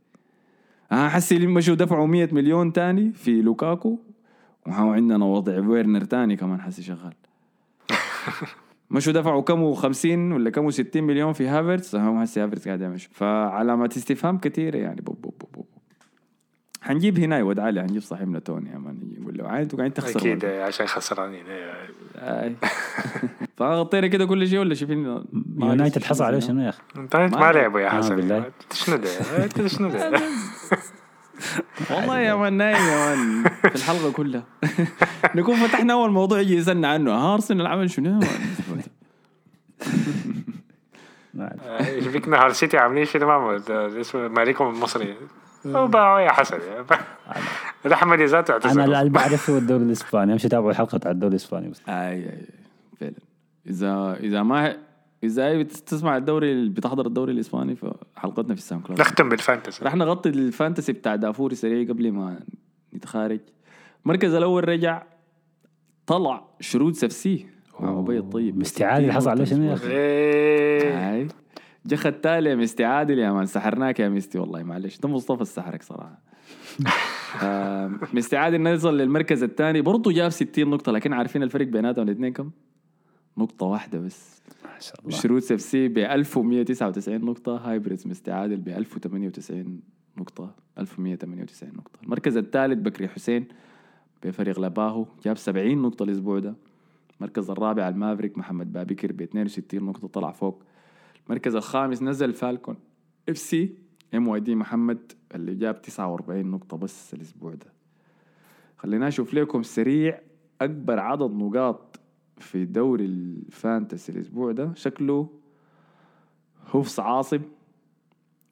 آه 0.91 1.07
حسي 1.07 1.35
اللي 1.35 1.47
مشوا 1.47 1.75
دفعوا 1.75 2.07
100 2.07 2.29
مليون 2.31 2.73
تاني 2.73 3.11
في 3.13 3.41
لوكاكو 3.41 3.99
وهو 4.67 4.91
عندنا 4.91 5.25
وضع 5.25 5.59
ويرنر 5.67 6.03
تاني 6.03 6.35
كمان 6.35 6.61
حسي 6.61 6.83
شغال. 6.83 7.13
مشوا 8.93 9.13
دفعوا 9.13 9.41
كم 9.41 9.73
50 9.73 10.31
ولا 10.31 10.49
كم 10.49 10.71
60 10.71 11.03
مليون 11.03 11.33
في 11.33 11.47
هافرتس 11.47 11.95
هم 11.95 12.17
هسه 12.17 12.43
هافرتس 12.43 12.67
قاعد 12.67 12.81
يمشي 12.81 13.09
فعلامات 13.11 13.97
استفهام 13.97 14.37
كثيره 14.37 14.77
يعني. 14.77 15.01
بوب 15.01 15.21
بوب 15.21 15.33
بوب 15.39 15.49
بوب. 15.53 15.65
حنجيب 16.81 17.19
هنا 17.19 17.37
يود 17.37 17.59
علي 17.59 17.81
حنجيب 17.81 18.01
صاحبنا 18.01 18.39
توني 18.39 18.69
يا 18.69 18.77
مان. 18.77 18.97
نقول 19.19 19.37
له 19.37 19.47
عادي 19.47 19.63
أنتوا 19.63 19.77
قاعدين 19.77 19.93
تخسروا. 19.93 20.33
أكيد 20.33 20.45
عشان 20.45 20.87
خسرانين. 20.87 21.43
آي. 22.17 22.55
فغطينا 23.57 24.07
كده 24.07 24.25
كل 24.25 24.47
شيء 24.47 24.59
ولا 24.59 24.73
شايفين؟ 24.73 25.23
يونايتد 25.59 26.03
حصل 26.03 26.23
عليه 26.23 26.39
شنو 26.39 26.61
يا 26.61 26.69
أخي؟ 26.69 26.81
أنت 26.97 27.15
ما 27.15 27.51
لعبوا 27.51 27.79
يا 27.79 27.87
آه، 27.87 27.89
حسن. 27.89 28.29
شنو 28.73 28.97
ده؟ 28.97 29.67
شنو 29.67 29.89
ده؟ 29.89 30.21
والله 31.91 32.19
يا 32.19 32.35
مان 32.35 32.53
نايم 32.53 32.75
يا 32.75 33.15
مان. 33.15 33.43
في 33.43 33.75
الحلقة 33.75 34.11
كلها. 34.11 34.43
نكون 35.35 35.55
فتحنا 35.55 35.93
أول 35.93 36.11
موضوع 36.11 36.39
يجي 36.39 36.55
يسألنا 36.55 36.87
عنه. 36.87 37.11
ها 37.11 37.33
أرسنال 37.33 37.67
عمل 37.67 37.89
شنو 37.89 38.09
يا 38.09 38.15
مان؟ 38.15 38.27
ما 41.33 41.43
أعرف. 41.43 41.87
إيش 41.89 42.07
بيك 42.07 42.27
نهار 42.27 42.51
سيتي 42.53 42.77
عاملين 42.77 43.05
شنو 43.05 43.27
ما 43.27 43.33
عمل- 43.33 43.59
ده 43.59 44.01
اسمه 44.01 44.27
مالكم 44.27 44.67
المصري 44.67 45.15
هو 45.65 45.87
باعوا 45.87 46.19
يا 46.19 46.31
حسن. 46.31 46.57
يا. 46.57 46.85
الاحمدي 47.85 48.25
ذاته 48.25 48.51
أنا 48.51 48.65
اعتزل 48.65 48.95
اللي 48.95 49.09
بعرفه 49.09 49.57
الدوري 49.57 49.83
الإسباني. 49.83 50.33
امشي 50.33 50.47
أتابع 50.47 50.69
الحلقة 50.69 50.97
بتاع 50.97 51.11
الدوري 51.11 51.31
الإسباني 51.31 51.69
بس. 51.69 51.81
أي 51.89 52.13
أي 52.13 52.47
فعلا. 52.99 53.13
اذا 53.67 54.17
إذا 54.19 54.43
ما 54.43 54.77
إذا 55.23 55.61
بتسمع 55.61 56.17
الدوري 56.17 56.69
بتحضر 56.69 57.05
الدوري 57.05 57.31
الإسباني 57.31 57.75
فحلقتنا 57.75 58.55
في 58.55 58.61
الساوند 58.61 58.83
كلاود 58.85 59.01
نختم 59.01 59.29
بال 59.29 59.40
fantasy. 59.40 59.85
رح 59.85 59.95
نغطي 59.95 60.29
ال 60.29 60.37
fantasy 60.37 60.93
بتاع 60.93 61.15
دافوري 61.15 61.55
سريع 61.55 61.89
قبل 61.89 62.11
ما 62.11 62.39
نتخارج. 62.93 63.39
المركز 64.05 64.33
الأول 64.33 64.69
رجع 64.69 65.03
طلع 66.07 66.43
شرود 66.59 66.93
سفسي 66.95 67.45
مع 67.79 67.99
ابي 67.99 68.17
الطيب 68.17 68.57
مستعاد 68.57 69.01
اللي 69.01 69.13
حصل 69.13 69.29
عليه 69.29 69.43
شنو 69.43 69.63
يا 69.63 69.73
أخي؟ 69.73 69.87
إيه. 69.91 71.27
جخ 71.85 72.05
التالي 72.05 72.49
يا 72.49 72.55
مستي 72.55 72.83
عادل 72.83 73.19
يا 73.19 73.31
مان 73.31 73.45
سحرناك 73.45 73.99
يا 73.99 74.09
مستي. 74.09 74.39
والله 74.39 74.63
معلش 74.63 74.99
ده 74.99 75.09
مصطفى 75.09 75.41
السحرك 75.41 75.83
صراحة. 75.83 76.21
مستي 78.13 78.37
عادل 78.37 78.63
نزل 78.63 78.93
للمركز 78.93 79.43
الثاني. 79.43 79.81
برضه 79.81 80.11
جاب 80.11 80.29
60 80.29 80.69
نقطة 80.69 80.91
لكن 80.91 81.13
عارفين 81.13 81.43
الفرق 81.43 81.67
بيناتهم 81.67 82.05
الاثنين 82.05 82.33
كم؟ 82.33 82.51
نقطة 83.37 83.65
واحدة 83.65 83.99
بس. 83.99 84.41
ما 84.65 84.79
شاء 84.79 85.25
الله. 85.25 85.37
FC 85.37 85.87
ب 85.87 85.97
1199 85.97 87.25
نقطة 87.25 87.57
هايبريدز 87.57 88.07
مستعادل 88.07 88.57
ب 88.57 88.69
1098 88.69 89.79
نقطة 90.17 90.55
1198 90.77 91.73
نقطة 91.73 91.99
المركز 92.03 92.37
الثالث 92.37 92.79
بكري 92.79 93.07
حسين 93.07 93.47
بفريق 94.23 94.59
لباهو 94.59 95.05
جاب 95.25 95.37
70 95.37 95.77
نقطة 95.81 96.03
الأسبوع 96.03 96.39
ده. 96.39 96.55
المركز 97.23 97.49
الرابع 97.49 97.89
المافريك 97.89 98.37
محمد 98.37 98.73
بابكر 98.73 99.11
ب 99.11 99.21
62 99.21 99.83
نقطة 99.83 100.07
طلع 100.07 100.31
فوق. 100.31 100.63
المركز 101.27 101.55
الخامس 101.55 102.01
نزل 102.01 102.33
فالكون 102.33 102.75
إف 103.29 103.37
سي 103.37 103.75
إم 104.13 104.27
واي 104.27 104.39
دي 104.39 104.55
محمد 104.55 105.11
اللي 105.35 105.55
جاب 105.55 105.81
49 105.81 106.45
نقطة 106.45 106.77
بس 106.77 107.13
الأسبوع 107.13 107.53
ده. 107.53 107.73
خلينا 108.77 109.07
نشوف 109.07 109.33
لكم 109.33 109.63
سريع 109.63 110.19
أكبر 110.61 110.99
عدد 110.99 111.31
نقاط 111.31 111.99
في 112.37 112.65
دوري 112.65 113.05
ال 113.05 113.18
fantasy 113.18 114.11
الأسبوع 114.11 114.51
ده. 114.51 114.73
شكله 114.75 115.29
هوفس 116.67 116.99
عاصم 116.99 117.41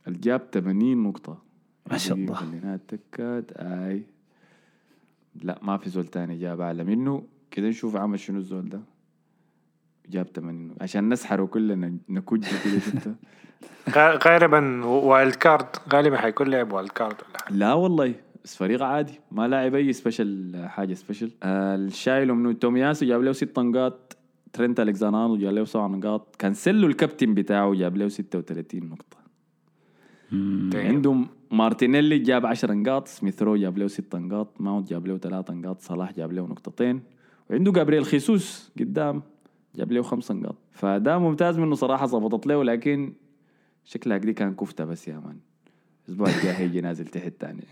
اللي 0.07 0.19
جاب 0.19 0.41
80 0.53 1.03
نقطة. 1.03 1.41
ما 1.91 1.97
شاء 1.97 2.17
الله. 2.17 2.33
خلينا 2.33 2.75
نتأكد 2.75 3.45
آي. 3.55 4.03
لا 5.43 5.59
ما 5.61 5.77
في 5.77 5.89
زول 5.89 6.07
تاني 6.07 6.37
جاب 6.37 6.61
أعلى 6.61 6.83
منه. 6.83 7.23
كده 7.51 7.67
نشوف 7.69 7.95
عمل 7.95 8.19
شنو 8.19 8.37
الزول 8.37 8.69
ده. 8.69 8.81
جاب 10.09 10.27
80 10.35 10.67
نقطة. 10.67 10.83
عشان 10.83 11.09
نسحره 11.09 11.45
كلنا 11.45 11.97
نكج 12.09 12.43
كده 12.63 12.79
شفته 12.79 13.15
غ- 13.95 14.27
غالبا 14.27 14.85
wild 14.85 15.35
card 15.35 15.65
غالبا 15.93 16.17
حيكون 16.17 16.47
لعب 16.47 16.73
wild 16.73 16.89
card 16.89 17.13
ولا 17.29 17.39
حاجة. 17.45 17.53
لا 17.57 17.73
والله 17.73 18.15
بس 18.43 18.55
فريق 18.55 18.83
عادي. 18.83 19.19
ما 19.31 19.47
لاعب 19.47 19.75
أي 19.75 19.93
special 19.93 20.51
حاجة 20.67 20.93
special 20.93 21.31
آه 21.43 21.75
الشايله 21.75 22.33
منو؟ 22.33 22.51
تومياسو 22.51 23.05
جاب 23.05 23.21
له 23.23 23.31
ست 23.31 23.59
نقاط. 23.59 24.17
ترنت 24.53 24.79
الكزاندر 24.79 25.37
جاب 25.37 25.53
له 25.53 25.65
سبع 25.65 25.87
نقاط. 25.87 26.35
كانسيلو 26.39 26.87
الكابتن 26.87 27.33
بتاعه 27.33 27.73
جاب 27.73 27.97
له 27.97 28.07
36 28.07 28.85
نقطة. 28.89 29.17
عندهم 30.87 31.27
مارتينيلي 31.51 32.19
جاب 32.19 32.45
10 32.45 32.73
نقاط. 32.73 33.07
سميث 33.07 33.42
رو 33.42 33.55
جاب 33.55 33.77
له 33.77 33.87
6 33.87 34.17
نقاط. 34.19 34.61
ماونت 34.61 34.89
جاب 34.89 35.07
له 35.07 35.17
3 35.17 35.53
نقاط. 35.53 35.81
صلاح 35.81 36.11
جاب 36.13 36.31
له 36.33 36.41
نقطتين. 36.47 37.01
وعنده 37.51 37.71
جابريل 37.71 38.05
خيسوس 38.05 38.71
قدام 38.79 39.21
جاب 39.75 39.91
له 39.91 40.01
5 40.01 40.33
نقاط. 40.33 40.55
فده 40.71 41.17
ممتاز 41.17 41.59
منه 41.59 41.75
صراحة 41.75 42.05
ظبطت 42.05 42.47
له 42.47 42.63
لكن 42.63 43.13
شكلها 43.85 44.17
دي 44.17 44.33
كان 44.33 44.55
كفتة 44.55 44.85
بس 44.85 45.07
يا 45.07 45.19
مان. 45.19 45.37
الأسبوع 46.07 46.27
الجاي 46.27 46.53
هيجي 46.53 46.81
نازل 46.81 47.05
تحت 47.05 47.33
تاني. 47.39 47.63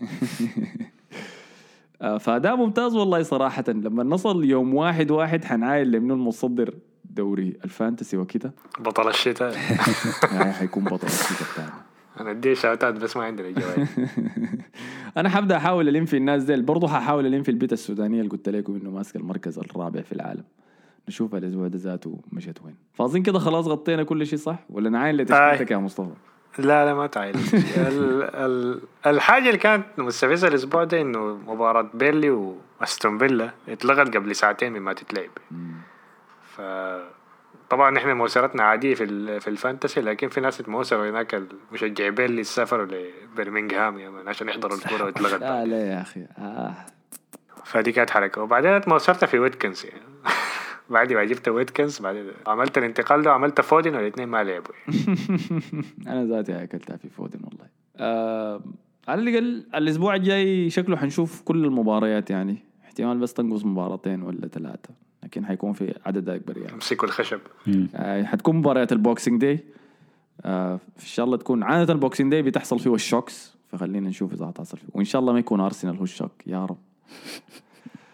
آه، 2.02 2.18
فده 2.18 2.54
ممتاز 2.54 2.96
والله 2.96 3.22
صراحة. 3.22 3.64
لما 3.68 4.02
نصل 4.04 4.44
يوم 4.44 4.74
واحد 4.74 5.10
واحد 5.10 5.44
حنعاين 5.44 5.86
لمنو 5.86 6.14
المصدر 6.14 6.74
دوري 7.04 7.56
ال 7.64 7.70
fantasy 7.70 8.16
وكده؟ 8.16 8.54
بطل 8.78 9.08
الشتاء. 9.08 9.54
يعني 10.32 10.52
حيكون 10.58 10.84
بطل 10.84 11.06
الشيء 11.06 11.40
الثاني 11.40 11.89
أنا 12.20 12.30
ادي 12.30 12.54
shout 12.54 12.76
out 12.76 12.90
ات 12.90 12.94
بس 12.94 13.16
ما 13.16 13.24
عندنا 13.24 13.50
جوائز 13.50 13.88
أنا 15.16 15.28
حبدأ 15.28 15.56
أحاول 15.56 15.88
ألم 15.88 16.04
في 16.04 16.16
الناس 16.16 16.42
ديل. 16.44 16.62
برضه 16.62 16.88
ححاول 16.88 17.26
ألم 17.26 17.42
في 17.42 17.50
البيت 17.50 17.72
السودانية 17.72 18.18
اللي 18.20 18.30
قلت 18.30 18.48
لكم 18.48 18.74
إنه 18.74 18.90
ماسك 18.90 19.16
المركز 19.16 19.58
الرابع 19.58 20.00
في 20.02 20.12
العالم. 20.12 20.44
نشوف 21.08 21.34
الأسبوع 21.34 21.68
ده 21.68 21.78
ذاته 21.78 22.20
مشت 22.32 22.58
وين. 22.64 22.74
فاظن 22.94 23.22
كده 23.22 23.38
خلاص 23.38 23.66
غطينا 23.66 24.02
كل 24.02 24.26
شيء 24.26 24.38
صح؟ 24.38 24.58
ولا 24.70 24.90
نعاين 24.90 25.16
لتشكيلتك 25.16 25.70
يا 25.70 25.76
مصطفى؟ 25.76 26.10
لا 26.58 26.84
لا 26.84 26.94
ما 26.94 27.06
تعال 27.06 27.34
ال 27.76 28.22
ال 28.34 28.80
الحاجة 29.06 29.46
اللي 29.46 29.58
كانت 29.58 29.84
مستفزة 29.98 30.48
الأسبوع 30.48 30.84
ده 30.84 31.00
إنه 31.00 31.38
مباراة 31.46 31.90
بيرنلي 31.94 32.30
وأستون 32.30 33.18
فيلا 33.18 33.50
اتلغت 33.68 34.16
قبل 34.16 34.36
ساعتين 34.36 34.72
مما 34.72 34.92
تتلعب. 34.92 35.30
ف 36.56 36.60
طبعا 37.70 37.98
إحنا 37.98 38.14
موسرتنا 38.14 38.62
عادية 38.62 38.94
في 38.94 39.40
في 39.40 39.48
ال 39.48 39.54
fantasy 39.54 40.00
لكن 40.00 40.28
في 40.28 40.40
ناس 40.40 40.60
اتموسروا 40.60 41.10
هناك 41.10 41.42
مشجعي 41.72 42.10
بيرنلي 42.10 42.44
سافروا 42.44 42.86
لبرمنغهام 42.86 43.94
man 43.94 44.28
عشان 44.28 44.48
يحضروا 44.48 44.76
الكورة 44.76 45.04
واتلغت 45.04 45.40
لا 45.40 45.64
لا 45.64 45.86
يا 45.86 46.00
أخي 46.00 46.26
آه. 46.38 46.74
فدي 47.64 47.92
كانت 47.92 48.10
حركة. 48.10 48.42
وبعدين 48.42 48.70
اتموسرت 48.70 49.24
في 49.24 49.38
ويتكنز 49.38 49.86
يعني. 49.86 50.00
بعد 50.90 51.12
ما 51.12 51.24
جبت 51.24 51.48
ويتكنز 51.48 51.98
بعدين 51.98 52.30
عملت 52.46 52.78
الانتقال 52.78 53.22
ده 53.22 53.30
وعملت 53.30 53.60
فودن 53.60 53.94
والاثنين 53.94 54.28
ما 54.28 54.44
لعبوا 54.44 54.74
أنا 56.06 56.24
ذاتي 56.24 56.62
أكلتها 56.62 56.96
في 56.96 57.08
فودن 57.08 57.40
والله. 57.44 57.66
آه 57.96 58.62
على 59.08 59.22
الأقل 59.22 59.66
الأسبوع 59.74 60.14
الجاي 60.14 60.70
شكله 60.70 60.96
حنشوف 60.96 61.42
كل 61.42 61.64
المباريات 61.64 62.30
يعني. 62.30 62.58
احتمال 62.84 63.18
بس 63.18 63.34
تنقص 63.34 63.64
مباراتين 63.64 64.22
ولا 64.22 64.48
ثلاثة. 64.48 64.94
لكن 65.22 65.46
حيكون 65.46 65.72
في 65.72 65.94
عدد 66.06 66.28
أكبر 66.28 66.58
يعني. 66.58 66.74
امسكوا 66.74 67.08
الخشب. 67.08 67.40
آه 67.94 68.22
حتكون 68.22 68.56
مباريات 68.56 68.92
ال 68.92 68.99
Boxing 68.99 69.40
Day. 69.40 69.64
آه 70.44 70.74
إن 70.74 71.04
شاء 71.06 71.26
الله 71.26 71.36
تكون 71.36 71.62
عادة 71.62 71.92
ال 71.92 71.97
Boxing 71.97 72.30
Day 72.30 72.42
بتحصل 72.42 72.78
فيه 72.78 72.94
ال 72.94 73.03
shocks 73.03 73.56
فخلينا 73.68 74.08
نشوف 74.08 74.32
إذا 74.32 74.46
حتصل 74.46 74.76
فيه 74.76 74.88
وإن 74.94 75.04
شاء 75.04 75.20
الله 75.20 75.32
ما 75.32 75.38
يكون 75.38 75.60
أرسنال 75.60 75.96
هو 75.96 76.04
ال 76.04 76.11
shock 76.11 76.46
يا 76.46 76.64
رب. 76.64 76.78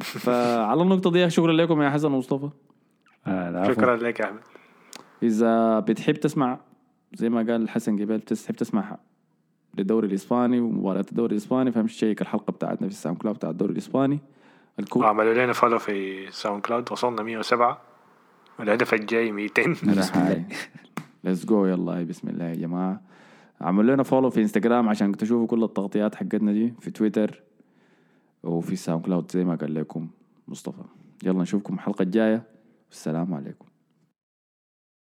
فعلى 0.25 0.83
النقطة 0.83 1.11
دي 1.11 1.31
شكرا 1.31 1.53
لكم 1.53 1.83
يا 1.83 1.91
حسن 1.91 2.13
ومصطفى. 2.13 2.49
آه. 3.27 3.73
شكرا 3.73 3.97
لك 3.97 4.21
يا 4.21 4.25
أحمد. 4.25 4.41
إذا 5.23 5.81
بتحب 5.81 6.15
تسمع 6.15 6.61
زي 7.15 7.29
ما 7.29 7.53
قال 7.53 7.69
حسن 7.69 8.03
قبل 8.03 8.19
بتحب 8.19 8.55
تسمع 8.55 8.99
للدوري 9.79 10.07
الإسباني 10.09 10.61
ومباريات 10.61 11.11
الدوري 11.11 11.33
الإسباني 11.33 11.73
فامش 11.73 11.97
check 11.97 12.23
الحلقة 12.23 12.51
بتاعتنا 12.51 12.89
في 12.89 12.95
الساوند 12.95 13.19
كلاود 13.19 13.37
بتاع 13.37 13.51
الدوري 13.51 13.73
الإسباني. 13.73 14.19
الكو 14.79 15.01
وعملوا 15.01 15.35
لنا 15.35 15.53
follow 15.53 15.79
في 15.79 16.27
ساوند 16.31 16.63
كلاود 16.63 16.93
وصلنا 16.93 17.23
107 17.23 17.81
والهدف 18.59 18.95
الجاي 18.95 19.33
200 19.33 19.63
let's 21.25 21.45
go 21.45 21.67
يلا 21.67 22.03
بسم 22.03 22.29
الله 22.29 22.45
يا 22.45 22.55
جماعة. 22.55 23.01
عملوا 23.61 23.95
لنا 23.95 24.03
follow 24.03 24.31
في 24.31 24.41
انستغرام 24.41 24.89
عشان 24.89 25.17
تشوفوا 25.17 25.47
كل 25.47 25.65
التغطيات 25.65 26.15
حقتنا 26.15 26.53
دي. 26.53 26.75
في 26.81 26.91
تويتر 26.91 27.43
وفي 28.43 28.77
ساوند 28.77 29.05
كلاود 29.05 29.31
زي 29.31 29.45
ما 29.45 29.55
قال 29.55 29.75
لكم 29.75 30.09
مصطفى. 30.49 30.83
يلا 31.25 31.43
نشوفكم 31.43 31.75
الحلقة 31.75 32.03
الجاية. 32.03 32.43
والسلام 32.91 33.35
عليكم. 33.35 33.66